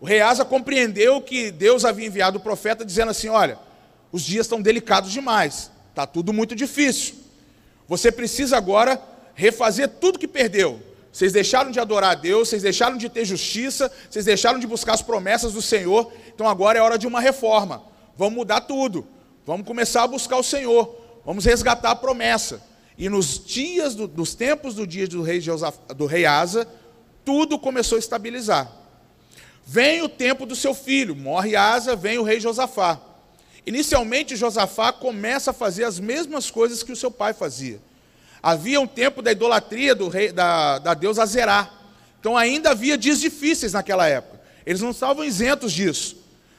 O 0.00 0.04
rei 0.04 0.20
Asa 0.20 0.44
compreendeu 0.44 1.22
que 1.22 1.52
Deus 1.52 1.84
havia 1.84 2.04
enviado 2.04 2.38
o 2.38 2.40
profeta 2.40 2.84
dizendo 2.84 3.12
assim: 3.12 3.28
olha, 3.28 3.56
os 4.10 4.22
dias 4.22 4.44
estão 4.44 4.60
delicados 4.60 5.12
demais, 5.12 5.70
está 5.90 6.04
tudo 6.04 6.32
muito 6.32 6.56
difícil. 6.56 7.14
Você 7.88 8.10
precisa 8.10 8.56
agora 8.56 9.00
refazer 9.34 9.88
tudo 9.88 10.18
que 10.18 10.28
perdeu. 10.28 10.82
Vocês 11.12 11.32
deixaram 11.32 11.70
de 11.70 11.78
adorar 11.78 12.10
a 12.10 12.14
Deus, 12.16 12.48
vocês 12.48 12.62
deixaram 12.62 12.96
de 12.96 13.08
ter 13.08 13.24
justiça, 13.24 13.90
vocês 14.10 14.24
deixaram 14.24 14.58
de 14.58 14.66
buscar 14.66 14.94
as 14.94 15.02
promessas 15.02 15.52
do 15.52 15.62
Senhor, 15.62 16.12
então 16.34 16.48
agora 16.48 16.76
é 16.76 16.82
hora 16.82 16.98
de 16.98 17.06
uma 17.06 17.20
reforma. 17.20 17.84
Vamos 18.16 18.34
mudar 18.34 18.62
tudo. 18.62 19.13
Vamos 19.46 19.66
começar 19.66 20.04
a 20.04 20.08
buscar 20.08 20.36
o 20.36 20.42
Senhor. 20.42 20.96
Vamos 21.24 21.44
resgatar 21.44 21.90
a 21.90 21.96
promessa. 21.96 22.62
E 22.96 23.08
nos 23.08 23.44
dias, 23.44 23.94
do, 23.94 24.06
dos 24.06 24.34
tempos 24.34 24.74
do 24.74 24.86
dia 24.86 25.06
do 25.06 25.22
rei, 25.22 25.40
Josaf, 25.40 25.78
do 25.94 26.06
rei 26.06 26.24
Asa, 26.24 26.66
tudo 27.24 27.58
começou 27.58 27.96
a 27.96 27.98
estabilizar. 27.98 28.70
Vem 29.66 30.02
o 30.02 30.08
tempo 30.08 30.46
do 30.46 30.54
seu 30.54 30.74
filho, 30.74 31.16
morre 31.16 31.56
Asa, 31.56 31.96
vem 31.96 32.18
o 32.18 32.22
rei 32.22 32.38
Josafá. 32.38 33.00
Inicialmente, 33.66 34.36
Josafá 34.36 34.92
começa 34.92 35.50
a 35.50 35.54
fazer 35.54 35.84
as 35.84 35.98
mesmas 35.98 36.50
coisas 36.50 36.82
que 36.82 36.92
o 36.92 36.96
seu 36.96 37.10
pai 37.10 37.32
fazia. 37.32 37.80
Havia 38.42 38.78
um 38.80 38.86
tempo 38.86 39.22
da 39.22 39.32
idolatria 39.32 39.94
do 39.94 40.08
rei, 40.08 40.30
da, 40.30 40.78
da 40.78 40.92
deusa 40.92 41.22
Azerá. 41.22 41.70
Então 42.20 42.36
ainda 42.36 42.70
havia 42.70 42.96
dias 42.96 43.18
difíceis 43.18 43.72
naquela 43.72 44.06
época. 44.06 44.40
Eles 44.66 44.82
não 44.82 44.90
estavam 44.90 45.24
isentos 45.24 45.72
disso. 45.72 46.16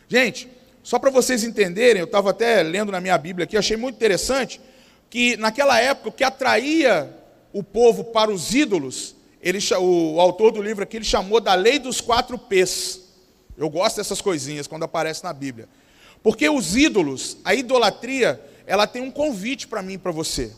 Gente, 0.09 0.49
só 0.85 0.99
para 0.99 1.09
vocês 1.09 1.43
entenderem, 1.43 1.99
eu 1.99 2.05
estava 2.05 2.29
até 2.29 2.61
lendo 2.61 2.91
na 2.91 3.01
minha 3.01 3.17
Bíblia 3.17 3.45
aqui, 3.45 3.57
achei 3.57 3.75
muito 3.75 3.95
interessante 3.95 4.61
que 5.09 5.35
naquela 5.35 5.81
época 5.81 6.09
o 6.09 6.11
que 6.11 6.23
atraía 6.23 7.11
o 7.51 7.63
povo 7.63 8.03
para 8.03 8.29
os 8.29 8.53
ídolos, 8.53 9.15
ele, 9.41 9.57
o, 9.79 10.21
autor 10.21 10.51
do 10.51 10.61
livro 10.61 10.83
aqui 10.83 10.97
ele 10.97 11.03
chamou 11.03 11.41
da 11.41 11.55
lei 11.55 11.79
dos 11.79 12.01
quatro 12.01 12.37
P's. 12.37 13.01
Eu 13.57 13.67
gosto 13.67 13.95
dessas 13.95 14.21
coisinhas 14.21 14.67
quando 14.67 14.83
aparece 14.83 15.23
na 15.23 15.33
Bíblia. 15.33 15.67
Porque 16.21 16.47
os 16.47 16.77
ídolos, 16.77 17.37
a 17.43 17.55
idolatria, 17.55 18.39
ela 18.67 18.85
tem 18.85 19.01
um 19.01 19.09
convite 19.09 19.67
para 19.67 19.81
mim 19.81 19.93
e 19.93 19.97
para 19.97 20.11
você. 20.11 20.51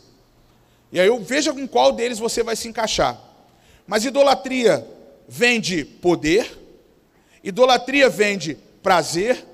E 0.92 1.00
aí 1.00 1.06
eu 1.06 1.18
veja 1.24 1.54
com 1.54 1.66
qual 1.66 1.90
deles 1.90 2.18
você 2.18 2.42
vai 2.42 2.54
se 2.54 2.68
encaixar. 2.68 3.18
Mas 3.86 4.04
idolatria 4.04 4.86
vem 5.26 5.58
de 5.58 5.86
poder, 5.86 6.54
idolatria 7.42 8.10
vem 8.10 8.36
de 8.36 8.58
prazer, 8.82 9.47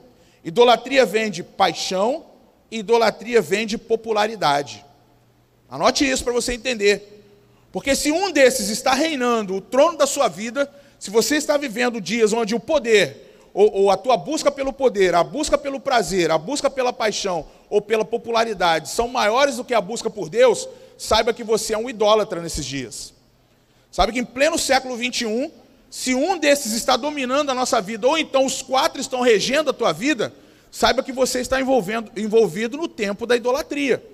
Idolatria 0.44 1.06
vem 1.06 1.30
de 1.30 1.42
paixão, 1.42 2.26
idolatria 2.70 3.40
vem 3.40 3.66
de 3.66 3.78
popularidade. 3.78 4.84
Anote 5.68 6.08
isso 6.08 6.22
para 6.22 6.32
você 6.32 6.52
entender. 6.52 7.24
Porque 7.72 7.96
se 7.96 8.12
um 8.12 8.30
desses 8.30 8.68
está 8.68 8.92
reinando 8.92 9.56
o 9.56 9.60
trono 9.60 9.98
da 9.98 10.06
sua 10.06 10.28
vida, 10.28 10.70
se 10.98 11.10
você 11.10 11.36
está 11.36 11.56
vivendo 11.56 12.00
dias 12.00 12.32
onde 12.32 12.54
o 12.54 12.60
poder, 12.60 13.24
ou, 13.52 13.72
ou, 13.72 13.90
a 13.90 13.96
tua 13.96 14.16
busca 14.16 14.50
pelo 14.50 14.72
poder, 14.72 15.14
a 15.14 15.24
busca 15.24 15.56
pelo 15.56 15.80
prazer, 15.80 16.30
a 16.30 16.38
busca 16.38 16.68
pela 16.68 16.92
paixão 16.92 17.46
ou 17.70 17.80
pela 17.80 18.04
popularidade 18.04 18.88
são 18.88 19.08
maiores 19.08 19.56
do 19.56 19.64
que 19.64 19.74
a 19.74 19.80
busca 19.80 20.10
por 20.10 20.28
Deus, 20.28 20.68
saiba 20.98 21.32
que 21.32 21.44
você 21.44 21.72
é 21.72 21.78
um 21.78 21.88
idólatra 21.88 22.40
nesses 22.40 22.64
dias. 22.64 23.14
Sabe 23.90 24.12
que 24.12 24.18
em 24.18 24.24
pleno 24.24 24.58
século 24.58 24.96
21, 24.96 25.50
se 25.96 26.12
um 26.12 26.36
desses 26.36 26.72
está 26.72 26.96
dominando 26.96 27.50
a 27.50 27.54
nossa 27.54 27.80
vida, 27.80 28.04
ou 28.08 28.18
então 28.18 28.44
os 28.44 28.60
quatro 28.60 29.00
estão 29.00 29.20
regendo 29.20 29.70
a 29.70 29.72
tua 29.72 29.92
vida, 29.92 30.34
saiba 30.68 31.04
que 31.04 31.12
você 31.12 31.40
está 31.40 31.58
envolvido 31.60 32.76
no 32.76 32.88
tempo 32.88 33.24
da 33.24 33.36
idolatria. 33.36 34.04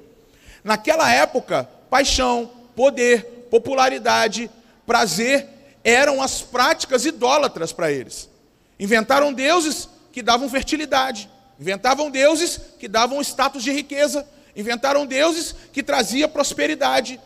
Naquela 0.62 1.10
época, 1.10 1.66
paixão, 1.88 2.50
poder, 2.76 3.46
popularidade, 3.50 4.50
prazer 4.84 5.48
eram 5.82 6.20
as 6.20 6.42
práticas 6.42 7.06
idólatras 7.06 7.72
para 7.72 7.90
eles. 7.90 8.28
Inventaram 8.78 9.32
deuses 9.32 9.88
que 10.12 10.20
davam 10.20 10.50
fertilidade, 10.50 11.30
inventavam 11.58 12.10
deuses 12.10 12.60
que 12.78 12.88
davam 12.88 13.22
status 13.22 13.64
de 13.64 13.72
riqueza, 13.72 14.28
inventaram 14.54 15.06
deuses 15.06 15.54
que 15.72 15.82
traziam 15.82 16.28
prosperidade, 16.28 17.18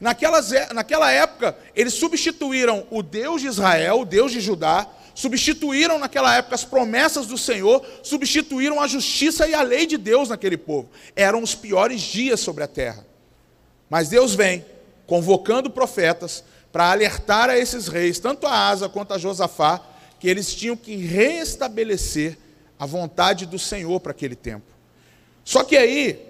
Naquelas, 0.00 0.50
naquela 0.72 1.10
época, 1.10 1.56
eles 1.76 1.94
substituíram 1.94 2.86
o 2.90 3.02
Deus 3.02 3.42
de 3.42 3.48
Israel, 3.48 4.00
o 4.00 4.04
Deus 4.04 4.32
de 4.32 4.40
Judá, 4.40 4.86
substituíram 5.14 5.98
naquela 5.98 6.34
época 6.36 6.54
as 6.54 6.64
promessas 6.64 7.26
do 7.26 7.36
Senhor, 7.36 7.84
substituíram 8.02 8.80
a 8.80 8.86
justiça 8.86 9.46
e 9.46 9.54
a 9.54 9.62
lei 9.62 9.84
de 9.84 9.98
Deus 9.98 10.30
naquele 10.30 10.56
povo. 10.56 10.88
Eram 11.14 11.42
os 11.42 11.54
piores 11.54 12.00
dias 12.00 12.40
sobre 12.40 12.64
a 12.64 12.66
terra. 12.66 13.04
Mas 13.90 14.08
Deus 14.08 14.34
vem 14.34 14.64
convocando 15.06 15.68
profetas 15.68 16.44
para 16.72 16.90
alertar 16.90 17.50
a 17.50 17.58
esses 17.58 17.88
reis, 17.88 18.18
tanto 18.18 18.46
a 18.46 18.68
Asa 18.68 18.88
quanto 18.88 19.12
a 19.12 19.18
Josafá, 19.18 19.84
que 20.18 20.28
eles 20.28 20.54
tinham 20.54 20.76
que 20.76 20.96
restabelecer 20.96 22.38
a 22.78 22.86
vontade 22.86 23.44
do 23.44 23.58
Senhor 23.58 24.00
para 24.00 24.12
aquele 24.12 24.36
tempo. 24.36 24.66
Só 25.44 25.64
que 25.64 25.76
aí, 25.76 26.24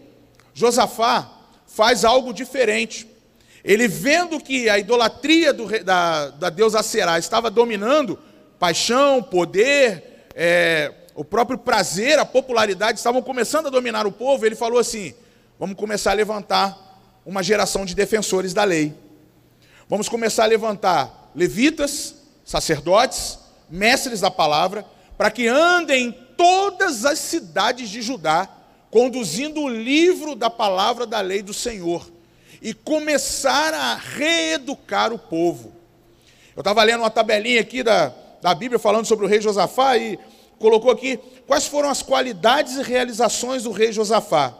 Josafá 0.54 1.30
faz 1.66 2.04
algo 2.04 2.32
diferente. 2.32 3.09
Ele 3.64 3.86
vendo 3.86 4.40
que 4.40 4.68
a 4.68 4.78
idolatria 4.78 5.52
do, 5.52 5.66
da, 5.84 6.28
da 6.30 6.50
deusa 6.50 6.82
Será 6.82 7.18
estava 7.18 7.50
dominando, 7.50 8.18
paixão, 8.58 9.22
poder, 9.22 10.26
é, 10.34 10.92
o 11.14 11.24
próprio 11.24 11.58
prazer, 11.58 12.18
a 12.18 12.24
popularidade 12.24 12.98
estavam 12.98 13.20
começando 13.20 13.66
a 13.66 13.70
dominar 13.70 14.06
o 14.06 14.12
povo, 14.12 14.46
ele 14.46 14.54
falou 14.54 14.78
assim: 14.78 15.14
vamos 15.58 15.76
começar 15.76 16.12
a 16.12 16.14
levantar 16.14 16.76
uma 17.24 17.42
geração 17.42 17.84
de 17.84 17.94
defensores 17.94 18.54
da 18.54 18.64
lei. 18.64 18.94
Vamos 19.88 20.08
começar 20.08 20.44
a 20.44 20.46
levantar 20.46 21.30
levitas, 21.34 22.14
sacerdotes, 22.44 23.38
mestres 23.68 24.20
da 24.20 24.30
palavra, 24.30 24.86
para 25.18 25.30
que 25.30 25.46
andem 25.46 26.06
em 26.06 26.12
todas 26.12 27.04
as 27.04 27.18
cidades 27.18 27.90
de 27.90 28.00
Judá, 28.00 28.48
conduzindo 28.90 29.60
o 29.60 29.68
livro 29.68 30.34
da 30.34 30.48
palavra 30.48 31.06
da 31.06 31.20
lei 31.20 31.42
do 31.42 31.52
Senhor 31.52 32.19
e 32.60 32.74
começar 32.74 33.72
a 33.72 33.94
reeducar 33.94 35.12
o 35.12 35.18
povo. 35.18 35.72
Eu 36.54 36.60
estava 36.60 36.82
lendo 36.82 37.00
uma 37.00 37.10
tabelinha 37.10 37.60
aqui 37.60 37.82
da, 37.82 38.12
da 38.42 38.54
Bíblia 38.54 38.78
falando 38.78 39.06
sobre 39.06 39.24
o 39.24 39.28
rei 39.28 39.40
Josafá 39.40 39.96
e 39.96 40.18
colocou 40.58 40.90
aqui 40.90 41.18
quais 41.46 41.66
foram 41.66 41.88
as 41.88 42.02
qualidades 42.02 42.76
e 42.76 42.82
realizações 42.82 43.62
do 43.62 43.70
rei 43.70 43.92
Josafá. 43.92 44.54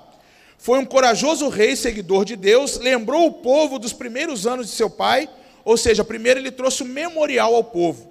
Foi 0.57 0.79
um 0.79 0.85
corajoso 0.85 1.49
rei, 1.49 1.77
seguidor 1.77 2.25
de 2.25 2.37
Deus, 2.37 2.79
lembrou 2.79 3.27
o 3.27 3.33
povo 3.33 3.79
dos 3.79 3.93
primeiros 3.93 4.47
anos 4.47 4.67
de 4.67 4.73
seu 4.73 4.91
pai, 4.91 5.29
ou 5.65 5.77
seja, 5.77 6.05
primeiro 6.05 6.41
ele 6.41 6.51
trouxe 6.51 6.83
um 6.83 6.87
memorial 6.87 7.55
ao 7.55 7.65
povo. 7.65 8.11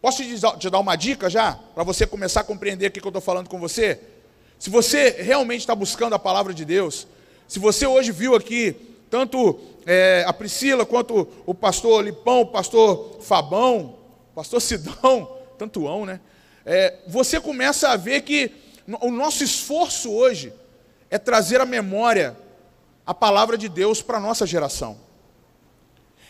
Posso 0.00 0.22
te 0.58 0.70
dar 0.70 0.78
uma 0.78 0.96
dica 0.96 1.28
já, 1.28 1.58
para 1.74 1.82
você 1.82 2.06
começar 2.06 2.40
a 2.40 2.44
compreender 2.44 2.86
o 2.86 2.90
que 2.90 3.00
eu 3.00 3.08
estou 3.08 3.22
falando 3.22 3.48
com 3.48 3.58
você? 3.58 4.00
Se 4.58 4.70
você 4.70 5.10
realmente 5.20 5.60
está 5.60 5.74
buscando 5.74 6.14
a 6.14 6.18
palavra 6.18 6.52
de 6.52 6.64
Deus, 6.64 7.06
se 7.46 7.58
você 7.58 7.86
hoje 7.86 8.12
viu 8.12 8.34
aqui 8.34 8.76
tanto 9.10 9.58
é, 9.86 10.24
a 10.26 10.32
Priscila 10.32 10.84
quanto 10.84 11.26
o 11.46 11.54
pastor 11.54 12.04
Lipão, 12.04 12.42
o 12.42 12.46
pastor 12.46 13.18
Fabão, 13.20 13.96
o 14.32 14.34
pastor 14.34 14.60
Sidão, 14.60 15.36
tantoão, 15.58 16.04
né? 16.04 16.20
É, 16.64 16.98
você 17.06 17.40
começa 17.40 17.88
a 17.88 17.96
ver 17.96 18.22
que 18.22 18.52
o 19.00 19.10
nosso 19.10 19.42
esforço 19.42 20.12
hoje 20.12 20.52
é 21.10 21.18
trazer 21.18 21.60
a 21.60 21.66
memória 21.66 22.36
a 23.06 23.14
palavra 23.14 23.56
de 23.56 23.70
Deus 23.70 24.02
para 24.02 24.18
a 24.18 24.20
nossa 24.20 24.46
geração. 24.46 24.98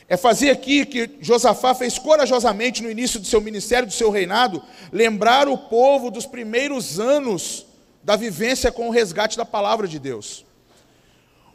É 0.08 0.16
fazer 0.16 0.50
aqui 0.50 0.86
que 0.86 1.10
Josafá 1.20 1.74
fez 1.74 1.98
corajosamente 1.98 2.82
no 2.82 2.90
início 2.90 3.18
do 3.18 3.26
seu 3.26 3.40
ministério, 3.40 3.88
do 3.88 3.92
seu 3.92 4.10
reinado, 4.10 4.62
lembrar 4.92 5.48
o 5.48 5.58
povo 5.58 6.10
dos 6.10 6.24
primeiros 6.24 7.00
anos 7.00 7.66
da 8.02 8.14
vivência 8.14 8.70
com 8.70 8.88
o 8.88 8.92
resgate 8.92 9.36
da 9.36 9.44
palavra 9.44 9.88
de 9.88 9.98
Deus. 9.98 10.46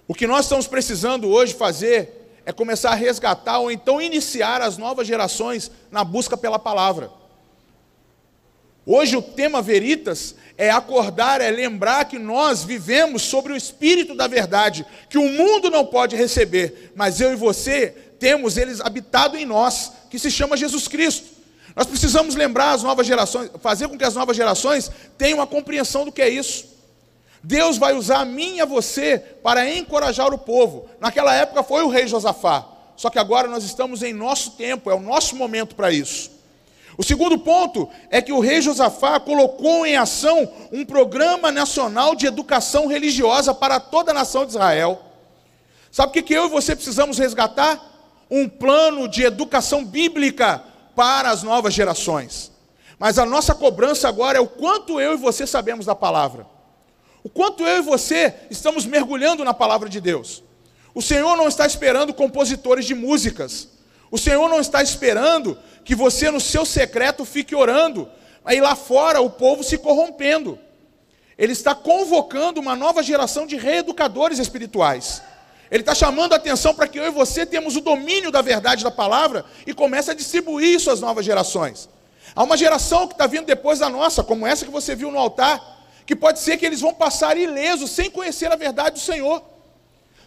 O 0.08 0.14
que 0.14 0.28
nós 0.28 0.46
estamos 0.46 0.68
precisando 0.68 1.30
hoje 1.30 1.54
fazer 1.54 2.42
é 2.46 2.52
começar 2.52 2.92
a 2.92 2.96
resgatar 2.96 3.60
ou 3.60 3.72
então 3.72 4.02
iniciar 4.02 4.62
as 4.62 4.78
novas 4.78 5.08
gerações 5.08 5.72
na 5.90 6.04
busca 6.04 6.36
pela 6.36 6.60
palavra. 6.60 7.10
Hoje 8.86 9.16
o 9.16 9.22
tema 9.22 9.62
Veritas 9.62 10.36
é 10.58 10.70
acordar, 10.70 11.40
é 11.40 11.50
lembrar 11.50 12.04
que 12.06 12.20
nós 12.20 12.66
vivemos 12.66 13.22
sobre 13.22 13.54
o 13.54 13.56
espírito 13.56 14.14
da 14.14 14.28
verdade, 14.28 14.86
que 15.10 15.18
o 15.18 15.30
mundo 15.30 15.70
não 15.70 15.86
pode 15.86 16.18
receber, 16.18 16.92
mas 16.94 17.22
eu 17.22 17.32
e 17.32 17.38
você 17.38 17.96
temos 18.20 18.58
eles 18.58 18.82
habitado 18.82 19.38
em 19.38 19.46
nós, 19.46 19.94
que 20.10 20.20
se 20.20 20.30
chama 20.30 20.58
Jesus 20.58 20.88
Cristo. 20.90 21.28
Nós 21.76 21.88
precisamos 21.88 22.36
lembrar 22.36 22.74
as 22.74 22.84
novas 22.84 23.08
gerações, 23.08 23.50
fazer 23.62 23.88
com 23.88 23.98
que 23.98 24.04
as 24.04 24.16
novas 24.16 24.36
gerações 24.36 24.92
tenham 25.18 25.40
uma 25.40 25.48
compreensão 25.48 26.04
do 26.04 26.12
que 26.12 26.22
é 26.22 26.30
isso. 26.30 26.73
Deus 27.44 27.78
vai 27.78 27.94
usar 27.94 28.20
a 28.20 28.26
mim 28.26 28.56
e 28.56 28.62
a 28.62 28.66
você 28.66 29.20
para 29.20 29.70
encorajar 29.70 30.34
o 30.34 30.38
povo. 30.38 30.88
Naquela 31.00 31.36
época 31.36 31.62
foi 31.62 31.84
o 31.84 31.90
rei 31.90 32.08
Josafá, 32.08 32.66
só 32.96 33.10
que 33.10 33.20
agora 33.20 33.50
nós 33.50 33.66
estamos 33.66 34.02
em 34.02 34.14
nosso 34.14 34.52
tempo, 34.52 34.90
é 34.90 34.96
o 34.96 35.02
nosso 35.02 35.36
momento 35.36 35.76
para 35.76 35.92
isso. 35.92 36.32
O 36.98 37.04
segundo 37.04 37.38
ponto 37.40 37.90
é 38.10 38.22
que 38.22 38.32
o 38.32 38.40
rei 38.40 38.62
Josafá 38.62 39.20
colocou 39.20 39.86
em 39.86 39.98
ação 39.98 40.50
um 40.72 40.86
programa 40.86 41.52
nacional 41.52 42.16
de 42.16 42.28
educação 42.28 42.88
religiosa 42.88 43.54
para 43.54 43.80
toda 43.80 44.12
a 44.12 44.14
nação 44.14 44.46
de 44.46 44.52
Israel. 44.52 45.02
Sabe 45.92 46.10
o 46.10 46.14
que, 46.14 46.22
que 46.22 46.34
eu 46.34 46.46
e 46.46 46.50
você 46.50 46.76
precisamos 46.76 47.18
resgatar? 47.18 47.84
Um 48.30 48.48
plano 48.48 49.08
de 49.08 49.24
educação 49.24 49.84
bíblica 49.84 50.64
para 50.96 51.30
as 51.30 51.44
novas 51.44 51.74
gerações. 51.74 52.52
Mas 52.98 53.18
a 53.18 53.26
nossa 53.26 53.54
cobrança 53.54 54.08
agora 54.08 54.38
é 54.38 54.42
o 54.42 54.48
quanto 54.48 55.02
eu 55.02 55.14
e 55.14 55.18
você 55.18 55.46
sabemos 55.46 55.86
da 55.86 55.96
palavra. 55.96 56.53
O 57.24 57.30
quanto 57.30 57.66
eu 57.66 57.78
e 57.78 57.82
você 57.82 58.34
estamos 58.52 58.86
mergulhando 58.86 59.44
na 59.44 59.54
palavra 59.54 59.88
de 59.88 60.02
Deus. 60.02 60.44
O 60.94 61.02
Senhor 61.02 61.36
não 61.38 61.48
está 61.48 61.66
esperando 61.66 62.14
compositores 62.14 62.86
de 62.86 62.94
músicas. 62.94 63.70
O 64.12 64.18
Senhor 64.18 64.48
não 64.50 64.60
está 64.60 64.84
esperando 64.84 65.58
que 65.84 65.96
você 65.96 66.30
no 66.30 66.40
seu 66.40 66.66
secreto 66.66 67.26
fique 67.26 67.56
orando, 67.56 68.08
aí 68.46 68.62
lá 68.62 68.76
fora 68.76 69.22
o 69.22 69.30
povo 69.30 69.64
se 69.64 69.78
corrompendo. 69.78 70.60
Ele 71.38 71.54
está 71.54 71.74
convocando 71.74 72.60
uma 72.60 72.76
nova 72.76 73.02
geração 73.02 73.48
de 73.48 73.56
reeducadores 73.56 74.38
espirituais. 74.38 75.22
Ele 75.72 75.82
está 75.82 75.96
chamando 75.96 76.34
a 76.34 76.36
atenção 76.36 76.76
para 76.76 76.88
que 76.88 77.00
eu 77.00 77.06
e 77.06 77.10
você 77.10 77.46
temos 77.46 77.76
o 77.76 77.82
domínio 77.82 78.32
da 78.32 78.42
verdade 78.42 78.84
da 78.84 78.92
palavra 78.92 79.44
e 79.66 79.74
comece 79.74 80.12
a 80.12 80.14
distribuir 80.14 80.76
isso 80.76 80.92
às 80.92 81.02
novas 81.02 81.26
gerações. 81.26 81.90
Há 82.36 82.44
uma 82.44 82.56
geração 82.56 83.08
que 83.08 83.16
está 83.16 83.26
vindo 83.26 83.46
depois 83.46 83.80
da 83.80 83.90
nossa, 83.90 84.24
como 84.24 84.46
essa 84.46 84.66
que 84.66 84.72
você 84.72 84.96
viu 84.96 85.10
no 85.10 85.18
altar, 85.18 85.73
que 86.06 86.16
pode 86.16 86.40
ser 86.40 86.58
que 86.58 86.66
eles 86.66 86.82
vão 86.82 86.94
passar 86.94 87.38
ilesos, 87.38 87.92
sem 87.92 88.10
conhecer 88.10 88.52
a 88.52 88.56
verdade 88.56 88.96
do 88.96 89.02
Senhor. 89.02 89.42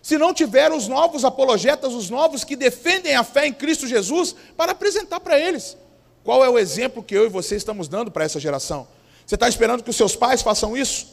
Se 0.03 0.17
não 0.17 0.33
tiver 0.33 0.71
os 0.73 0.87
novos 0.87 1.25
apologetas, 1.25 1.93
os 1.93 2.09
novos 2.09 2.45
que 2.45 2.55
defendem 2.55 3.17
a 3.17 3.25
fé 3.25 3.47
em 3.47 3.53
Cristo 3.53 3.87
Jesus, 3.87 4.35
para 4.57 4.73
apresentar 4.73 5.21
para 5.21 5.39
eles. 5.39 5.77
Qual 6.23 6.45
é 6.45 6.49
o 6.49 6.59
exemplo 6.59 7.03
que 7.03 7.15
eu 7.15 7.27
e 7.27 7.29
você 7.29 7.57
estamos 7.57 7.89
dando 7.89 8.11
para 8.11 8.25
essa 8.25 8.39
geração? 8.39 8.87
Você 9.27 9.35
está 9.35 9.49
esperando 9.49 9.83
que 9.83 9.91
os 9.91 9.97
seus 9.97 10.15
pais 10.15 10.43
façam 10.43 10.77
isso? 10.77 11.09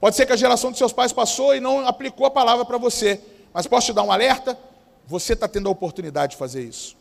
Pode 0.00 0.16
ser 0.16 0.24
que 0.24 0.32
a 0.32 0.36
geração 0.36 0.70
dos 0.70 0.78
seus 0.78 0.92
pais 0.92 1.12
passou 1.12 1.54
e 1.54 1.60
não 1.60 1.86
aplicou 1.86 2.24
a 2.24 2.30
palavra 2.30 2.64
para 2.64 2.78
você. 2.78 3.20
Mas 3.52 3.66
posso 3.66 3.86
te 3.86 3.92
dar 3.92 4.02
um 4.02 4.12
alerta? 4.12 4.58
Você 5.06 5.32
está 5.32 5.46
tendo 5.46 5.68
a 5.68 5.72
oportunidade 5.72 6.32
de 6.32 6.36
fazer 6.38 6.62
isso. 6.62 6.96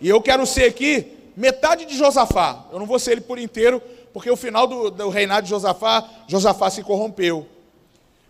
E 0.00 0.08
eu 0.08 0.22
quero 0.22 0.46
ser 0.46 0.64
aqui 0.64 1.12
metade 1.36 1.84
de 1.84 1.96
Josafá. 1.96 2.64
Eu 2.72 2.78
não 2.78 2.86
vou 2.86 2.98
ser 2.98 3.12
ele 3.12 3.20
por 3.20 3.38
inteiro, 3.38 3.82
porque 4.16 4.30
o 4.30 4.36
final 4.36 4.66
do, 4.66 4.90
do 4.90 5.10
reinado 5.10 5.42
de 5.42 5.50
Josafá, 5.50 6.02
Josafá 6.26 6.70
se 6.70 6.82
corrompeu. 6.82 7.46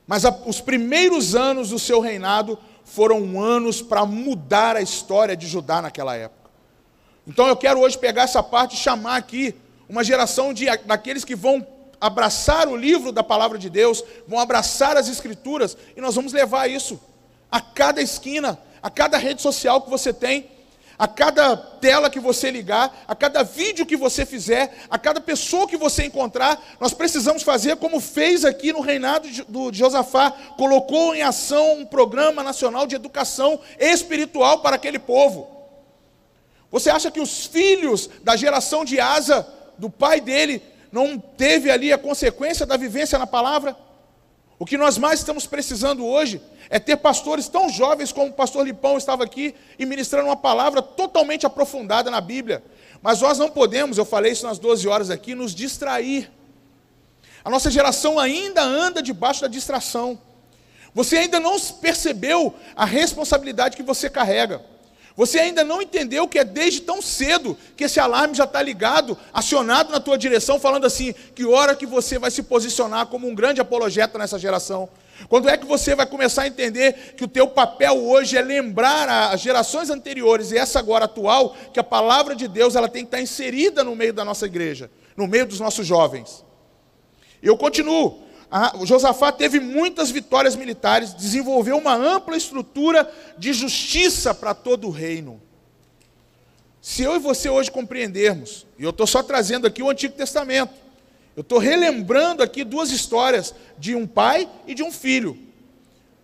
Mas 0.05 0.25
a, 0.25 0.37
os 0.45 0.61
primeiros 0.61 1.37
anos 1.37 1.69
do 1.69 1.79
seu 1.79 2.01
reinado 2.01 2.59
foram 2.85 3.41
anos 3.41 3.81
para 3.83 4.05
mudar 4.05 4.75
a 4.75 4.83
história 4.83 5.37
de 5.37 5.47
Judá 5.47 5.81
naquela 5.81 6.17
época. 6.17 6.51
Então 7.25 7.47
eu 7.47 7.57
quero 7.57 7.79
hoje 7.79 7.97
pegar 7.97 8.23
essa 8.23 8.43
parte 8.43 8.75
e 8.75 8.77
chamar 8.77 9.15
aqui 9.15 9.55
uma 9.89 10.03
geração 10.03 10.53
de, 10.53 10.67
daqueles 10.79 11.25
que 11.25 11.37
vão 11.37 11.65
abraçar 12.01 12.67
o 12.67 12.75
livro 12.75 13.13
da 13.13 13.23
palavra 13.23 13.57
de 13.57 13.71
Deus, 13.71 14.03
vão 14.27 14.41
abraçar 14.41 14.97
as 14.97 15.07
escrituras, 15.07 15.79
e 15.97 16.01
nós 16.01 16.17
vamos 16.17 16.33
levar 16.33 16.69
isso 16.69 16.99
a 17.49 17.61
cada 17.61 18.03
esquina, 18.03 18.59
a 18.83 18.91
cada 18.91 19.19
rede 19.19 19.41
social 19.41 19.81
que 19.81 19.89
você 19.89 20.13
tem, 20.13 20.51
a 20.99 21.07
cada 21.07 21.57
tela 21.57 22.09
que 22.09 22.19
você 22.19 22.51
ligar, 22.51 23.05
a 23.07 23.15
cada 23.15 23.43
vídeo 23.43 23.87
que 23.87 23.97
você 23.97 24.25
fizer, 24.25 24.77
a 24.91 24.99
cada 24.99 25.21
pessoa 25.21 25.69
que 25.69 25.77
você 25.77 26.05
encontrar, 26.05 26.63
nós 26.81 26.95
precisamos 26.95 27.43
fazer 27.43 27.77
como 27.77 28.01
fez 28.01 28.45
aqui 28.45 28.73
no 28.73 28.81
reinado 28.81 29.29
de 29.29 29.79
Josafá, 29.79 30.31
colocou 30.57 31.15
em 31.15 31.23
ação 31.23 31.81
um 31.81 31.87
programa 31.87 32.43
nacional 32.43 32.87
de 32.87 32.95
educação 32.95 33.61
espiritual 33.79 34.61
para 34.61 34.77
aquele 34.77 34.99
povo. 34.99 35.55
Você 36.71 36.91
acha 36.91 37.11
que 37.11 37.21
os 37.21 37.47
filhos 37.47 38.09
da 38.23 38.37
geração 38.37 38.85
de 38.85 38.99
Asa 38.99 39.47
do 39.79 39.91
pai 39.91 40.21
dele 40.21 40.63
não 40.91 41.19
teve 41.19 41.71
ali 41.71 41.93
a 41.93 41.99
consequência 41.99 42.65
da 42.65 42.77
vivência 42.77 43.19
na 43.19 43.27
palavra? 43.27 43.77
O 44.59 44.65
que 44.65 44.79
nós 44.79 44.97
mais 44.97 45.21
estamos 45.21 45.47
precisando 45.47 46.05
hoje 46.05 46.41
é 46.71 46.79
ter 46.79 46.97
pastores 46.97 47.49
tão 47.49 47.69
jovens 47.69 48.11
como 48.11 48.29
o 48.29 48.33
pastor 48.33 48.67
Lipão 48.67 48.97
estava 48.97 49.23
aqui 49.23 49.55
e 49.79 49.85
ministrando 49.85 50.29
uma 50.29 50.37
palavra 50.37 50.81
totalmente 50.81 51.45
aprofundada 51.45 52.11
na 52.11 52.21
Bíblia. 52.21 52.65
Mas 53.03 53.21
nós 53.21 53.39
não 53.39 53.51
podemos, 53.51 53.99
eu 53.99 54.05
falei 54.05 54.33
isso 54.33 54.47
nas 54.47 54.59
12 54.59 54.89
horas 54.89 55.11
aqui, 55.11 55.35
nos 55.35 55.55
distrair. 55.55 56.31
A 57.45 57.51
nossa 57.51 57.71
geração 57.71 58.19
ainda 58.19 58.63
anda 58.63 59.03
debaixo 59.03 59.43
da 59.43 59.49
distração. 59.49 60.19
Você 60.95 61.19
ainda 61.19 61.39
não 61.39 61.61
percebeu 61.61 62.55
a 62.75 62.87
responsabilidade 62.87 63.77
que 63.77 63.83
você 63.83 64.09
carrega. 64.09 64.65
Você 65.17 65.39
ainda 65.39 65.65
não 65.65 65.81
entendeu 65.81 66.29
que 66.29 66.39
é 66.39 66.45
desde 66.45 66.83
tão 66.83 67.01
cedo 67.01 67.57
que 67.75 67.85
esse 67.85 67.99
alarme 67.99 68.35
já 68.35 68.45
está 68.45 68.61
ligado, 68.61 69.17
acionado 69.33 69.91
na 69.91 69.99
tua 69.99 70.19
direção, 70.19 70.61
falando 70.61 70.85
assim: 70.85 71.15
que 71.35 71.45
hora 71.47 71.75
que 71.75 71.87
você 71.87 72.19
vai 72.19 72.31
se 72.31 72.43
posicionar 72.43 73.07
como 73.07 73.27
um 73.27 73.35
grande 73.35 73.61
apologeta 73.61 74.19
nessa 74.19 74.39
geração. 74.39 74.89
Quando 75.31 75.49
é 75.49 75.57
que 75.57 75.65
você 75.65 75.95
vai 75.95 76.05
começar 76.05 76.43
a 76.43 76.47
entender 76.47 77.15
que 77.17 77.25
o 77.25 77.29
teu 77.29 77.49
papel 77.49 77.97
hoje 77.97 78.37
é 78.37 78.43
lembrar 78.43 79.33
as 79.33 79.41
gerações 79.41 79.89
anteriores 79.89 80.53
e 80.53 80.59
essa 80.59 80.79
agora 80.79 81.07
atual 81.07 81.57
que 81.73 81.81
a 81.81 81.85
palavra 81.85 82.37
de 82.37 82.47
Deus 82.47 82.77
ela 82.77 82.87
tem 82.89 83.03
que 83.03 83.09
estar 83.09 83.21
inserida 83.23 83.83
no 83.83 83.97
meio 83.97 84.13
da 84.13 84.23
nossa 84.23 84.45
igreja, 84.45 84.91
no 85.17 85.27
meio 85.27 85.47
dos 85.47 85.59
nossos 85.59 85.87
jovens. 85.87 86.45
Eu 87.43 87.57
continuo 87.57 88.26
o 88.79 88.87
Josafá 88.87 89.33
teve 89.33 89.59
muitas 89.61 90.11
vitórias 90.11 90.55
militares, 90.55 91.13
desenvolveu 91.13 91.77
uma 91.77 91.95
ampla 91.95 92.37
estrutura 92.37 93.11
de 93.37 93.53
justiça 93.53 94.35
para 94.35 94.55
todo 94.55 94.87
o 94.87 94.91
reino. 94.91 95.41
Se 96.81 97.03
eu 97.03 97.17
e 97.17 97.19
você 97.19 97.49
hoje 97.49 97.71
compreendermos, 97.71 98.65
e 98.79 98.85
eu 98.85 98.91
estou 98.91 99.07
só 99.07 99.23
trazendo 99.23 99.67
aqui 99.67 99.83
o 99.83 99.91
Antigo 99.91 100.15
Testamento, 100.15 100.73
eu 101.35 101.41
estou 101.41 101.59
relembrando 101.59 102.43
aqui 102.43 102.65
duas 102.65 102.91
histórias 102.91 103.55
de 103.77 103.95
um 103.95 104.07
pai 104.07 104.49
e 104.67 104.75
de 104.75 104.83
um 104.83 104.93
filho. 104.93 105.37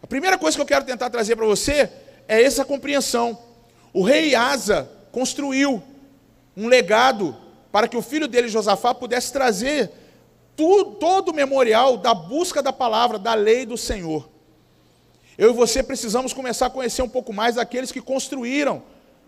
A 0.03 0.07
primeira 0.07 0.39
coisa 0.39 0.57
que 0.57 0.63
eu 0.63 0.67
quero 0.67 0.85
tentar 0.85 1.11
trazer 1.11 1.37
para 1.37 1.47
você 1.47 1.91
é 2.29 2.43
essa 2.43 2.65
compreensão. 2.65 3.39
O 3.93 4.03
rei 4.03 4.35
Asa 4.35 4.89
construiu 5.11 5.83
um 6.57 6.67
legado 6.69 7.37
para 7.71 7.89
que 7.89 7.97
o 7.97 8.03
filho 8.03 8.29
dele, 8.29 8.49
Josafá, 8.49 8.95
pudesse 8.95 9.33
trazer 9.33 9.91
tudo, 10.57 10.93
todo 10.97 11.31
o 11.31 11.35
memorial 11.35 11.97
da 11.97 12.15
busca 12.15 12.63
da 12.63 12.73
palavra, 12.73 13.19
da 13.19 13.35
lei 13.35 13.65
do 13.67 13.77
Senhor. 13.77 14.29
Eu 15.37 15.51
e 15.51 15.55
você 15.55 15.83
precisamos 15.83 16.33
começar 16.33 16.67
a 16.67 16.71
conhecer 16.71 17.03
um 17.03 17.09
pouco 17.09 17.33
mais 17.33 17.55
daqueles 17.55 17.91
que 17.91 18.01
construíram 18.01 18.83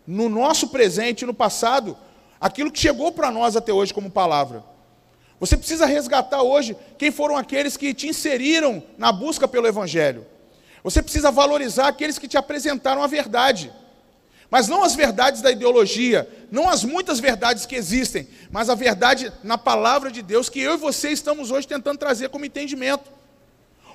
no 0.06 0.28
nosso 0.28 0.68
presente 0.68 1.22
e 1.22 1.26
no 1.26 1.34
passado 1.34 1.96
aquilo 2.40 2.70
que 2.70 2.78
chegou 2.78 3.10
para 3.10 3.30
nós 3.30 3.56
até 3.56 3.72
hoje 3.72 3.94
como 3.94 4.10
palavra. 4.10 4.62
Você 5.40 5.56
precisa 5.56 5.86
resgatar 5.86 6.42
hoje 6.42 6.76
quem 6.98 7.10
foram 7.10 7.36
aqueles 7.36 7.76
que 7.76 7.92
te 7.92 8.08
inseriram 8.08 8.82
na 8.96 9.10
busca 9.10 9.48
pelo 9.48 9.66
Evangelho. 9.66 10.26
Você 10.82 11.02
precisa 11.02 11.30
valorizar 11.30 11.88
aqueles 11.88 12.18
que 12.18 12.28
te 12.28 12.36
apresentaram 12.36 13.02
a 13.02 13.06
verdade. 13.06 13.72
Mas 14.54 14.68
não 14.68 14.84
as 14.84 14.94
verdades 14.94 15.42
da 15.42 15.50
ideologia, 15.50 16.28
não 16.48 16.68
as 16.68 16.84
muitas 16.84 17.18
verdades 17.18 17.66
que 17.66 17.74
existem, 17.74 18.28
mas 18.52 18.70
a 18.70 18.76
verdade 18.76 19.32
na 19.42 19.58
palavra 19.58 20.12
de 20.12 20.22
Deus 20.22 20.48
que 20.48 20.60
eu 20.60 20.74
e 20.74 20.76
você 20.76 21.08
estamos 21.08 21.50
hoje 21.50 21.66
tentando 21.66 21.98
trazer 21.98 22.28
como 22.28 22.44
entendimento. 22.44 23.10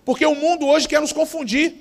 Porque 0.04 0.26
o 0.26 0.36
mundo 0.36 0.68
hoje 0.68 0.86
quer 0.86 1.00
nos 1.00 1.14
confundir 1.14 1.74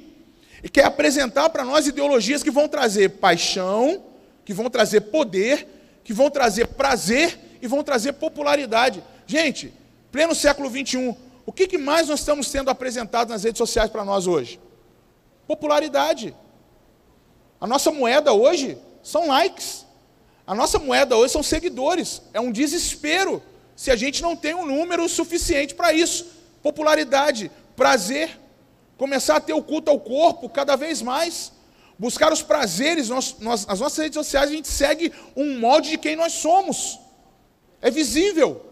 e 0.62 0.68
quer 0.68 0.84
apresentar 0.84 1.50
para 1.50 1.64
nós 1.64 1.88
ideologias 1.88 2.40
que 2.40 2.52
vão 2.52 2.68
trazer 2.68 3.08
paixão, 3.18 4.00
que 4.44 4.54
vão 4.54 4.70
trazer 4.70 5.00
poder, 5.00 5.66
que 6.04 6.12
vão 6.12 6.30
trazer 6.30 6.68
prazer 6.68 7.36
e 7.60 7.66
vão 7.66 7.82
trazer 7.82 8.12
popularidade. 8.12 9.02
Gente, 9.26 9.74
pleno 10.12 10.36
século 10.36 10.70
21, 10.70 11.16
o 11.44 11.50
que, 11.50 11.66
que 11.66 11.78
mais 11.78 12.06
nós 12.06 12.20
estamos 12.20 12.46
sendo 12.46 12.70
apresentado 12.70 13.30
nas 13.30 13.42
redes 13.42 13.58
sociais 13.58 13.90
para 13.90 14.04
nós 14.04 14.28
hoje? 14.28 14.60
Popularidade. 15.48 16.32
A 17.60 17.66
nossa 17.66 17.90
moeda 17.90 18.32
hoje 18.32 18.78
são 19.02 19.28
likes. 19.28 19.86
A 20.46 20.54
nossa 20.54 20.78
moeda 20.78 21.16
hoje 21.16 21.32
são 21.32 21.42
seguidores. 21.42 22.22
É 22.32 22.40
um 22.40 22.52
desespero 22.52 23.42
se 23.76 23.90
a 23.90 23.96
gente 23.96 24.22
não 24.22 24.34
tem 24.34 24.54
um 24.54 24.66
número 24.66 25.08
suficiente 25.08 25.74
para 25.74 25.92
isso. 25.92 26.26
Popularidade, 26.62 27.50
prazer, 27.76 28.38
começar 28.96 29.36
a 29.36 29.40
ter 29.40 29.52
o 29.52 29.62
culto 29.62 29.90
ao 29.90 30.00
corpo 30.00 30.48
cada 30.48 30.76
vez 30.76 31.02
mais. 31.02 31.52
Buscar 31.98 32.32
os 32.32 32.42
prazeres, 32.42 33.08
nós, 33.08 33.36
nós, 33.40 33.66
nas 33.66 33.80
nossas 33.80 33.98
redes 33.98 34.14
sociais 34.14 34.50
a 34.50 34.52
gente 34.52 34.68
segue 34.68 35.12
um 35.36 35.58
molde 35.58 35.90
de 35.90 35.98
quem 35.98 36.14
nós 36.14 36.32
somos. 36.32 36.98
É 37.82 37.90
visível. 37.90 38.64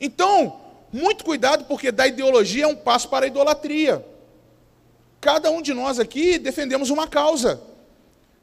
Então, 0.00 0.60
muito 0.92 1.24
cuidado, 1.24 1.64
porque 1.64 1.90
da 1.90 2.06
ideologia 2.06 2.64
é 2.64 2.68
um 2.68 2.76
passo 2.76 3.08
para 3.08 3.26
a 3.26 3.28
idolatria. 3.28 4.04
Cada 5.20 5.50
um 5.50 5.60
de 5.60 5.74
nós 5.74 5.98
aqui 5.98 6.38
defendemos 6.38 6.88
uma 6.90 7.08
causa. 7.08 7.60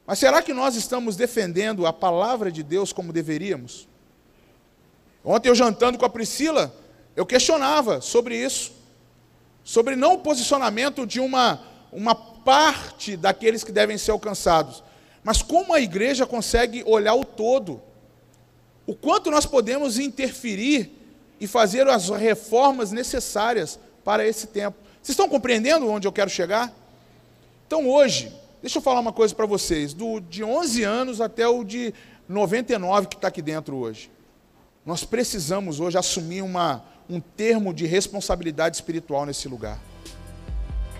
Mas 0.06 0.18
será 0.18 0.42
que 0.42 0.52
nós 0.52 0.74
estamos 0.76 1.16
defendendo 1.16 1.86
a 1.86 1.92
palavra 1.92 2.52
de 2.52 2.62
Deus 2.62 2.92
como 2.92 3.12
deveríamos? 3.12 3.88
Ontem 5.24 5.48
eu 5.48 5.54
jantando 5.54 5.96
com 5.96 6.04
a 6.04 6.10
Priscila, 6.10 6.74
eu 7.16 7.24
questionava 7.24 8.00
sobre 8.02 8.36
isso, 8.36 8.72
sobre 9.62 9.96
não 9.96 10.14
o 10.14 10.18
posicionamento 10.18 11.06
de 11.06 11.20
uma, 11.20 11.60
uma 11.90 12.14
parte 12.14 13.16
daqueles 13.16 13.64
que 13.64 13.72
devem 13.72 13.96
ser 13.96 14.10
alcançados, 14.10 14.82
mas 15.22 15.40
como 15.40 15.72
a 15.72 15.80
igreja 15.80 16.26
consegue 16.26 16.84
olhar 16.86 17.14
o 17.14 17.24
todo, 17.24 17.80
o 18.86 18.94
quanto 18.94 19.30
nós 19.30 19.46
podemos 19.46 19.98
interferir 19.98 20.92
e 21.40 21.46
fazer 21.46 21.88
as 21.88 22.10
reformas 22.10 22.92
necessárias 22.92 23.78
para 24.04 24.26
esse 24.26 24.48
tempo. 24.48 24.76
Vocês 25.02 25.14
estão 25.14 25.28
compreendendo 25.28 25.88
onde 25.88 26.06
eu 26.06 26.12
quero 26.12 26.28
chegar? 26.28 26.70
Então 27.66 27.88
hoje, 27.88 28.30
Deixa 28.64 28.78
eu 28.78 28.82
falar 28.82 29.00
uma 29.00 29.12
coisa 29.12 29.34
para 29.34 29.44
vocês. 29.44 29.92
Do, 29.92 30.20
de 30.20 30.42
11 30.42 30.84
anos 30.84 31.20
até 31.20 31.46
o 31.46 31.62
de 31.62 31.92
99 32.26 33.08
que 33.08 33.16
está 33.16 33.28
aqui 33.28 33.42
dentro 33.42 33.76
hoje. 33.76 34.10
Nós 34.86 35.04
precisamos 35.04 35.80
hoje 35.80 35.98
assumir 35.98 36.40
uma, 36.40 36.82
um 37.06 37.20
termo 37.20 37.74
de 37.74 37.84
responsabilidade 37.84 38.76
espiritual 38.76 39.26
nesse 39.26 39.48
lugar. 39.48 39.78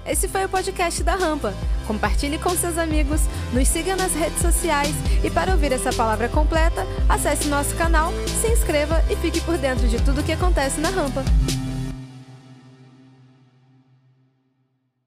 Esse 0.07 0.29
foi 0.29 0.45
o 0.45 0.49
podcast 0.51 1.03
da 1.03 1.15
Rampa. 1.15 1.55
Compartilhe 1.87 2.39
com 2.39 2.51
seus 2.51 2.77
amigos, 2.77 3.23
nos 3.55 3.67
siga 3.67 3.97
nas 3.97 4.13
redes 4.13 4.43
sociais 4.43 4.95
e 5.25 5.31
para 5.31 5.53
ouvir 5.53 5.73
essa 5.73 5.91
palavra 5.91 6.29
completa, 6.29 6.87
acesse 7.09 7.49
nosso 7.49 7.75
canal, 7.77 8.13
se 8.43 8.49
inscreva 8.49 9.03
e 9.11 9.17
fique 9.17 9.41
por 9.41 9.57
dentro 9.57 9.89
de 9.89 9.97
tudo 10.03 10.21
o 10.21 10.23
que 10.23 10.33
acontece 10.33 10.79
na 10.81 10.91
Rampa. 10.91 11.25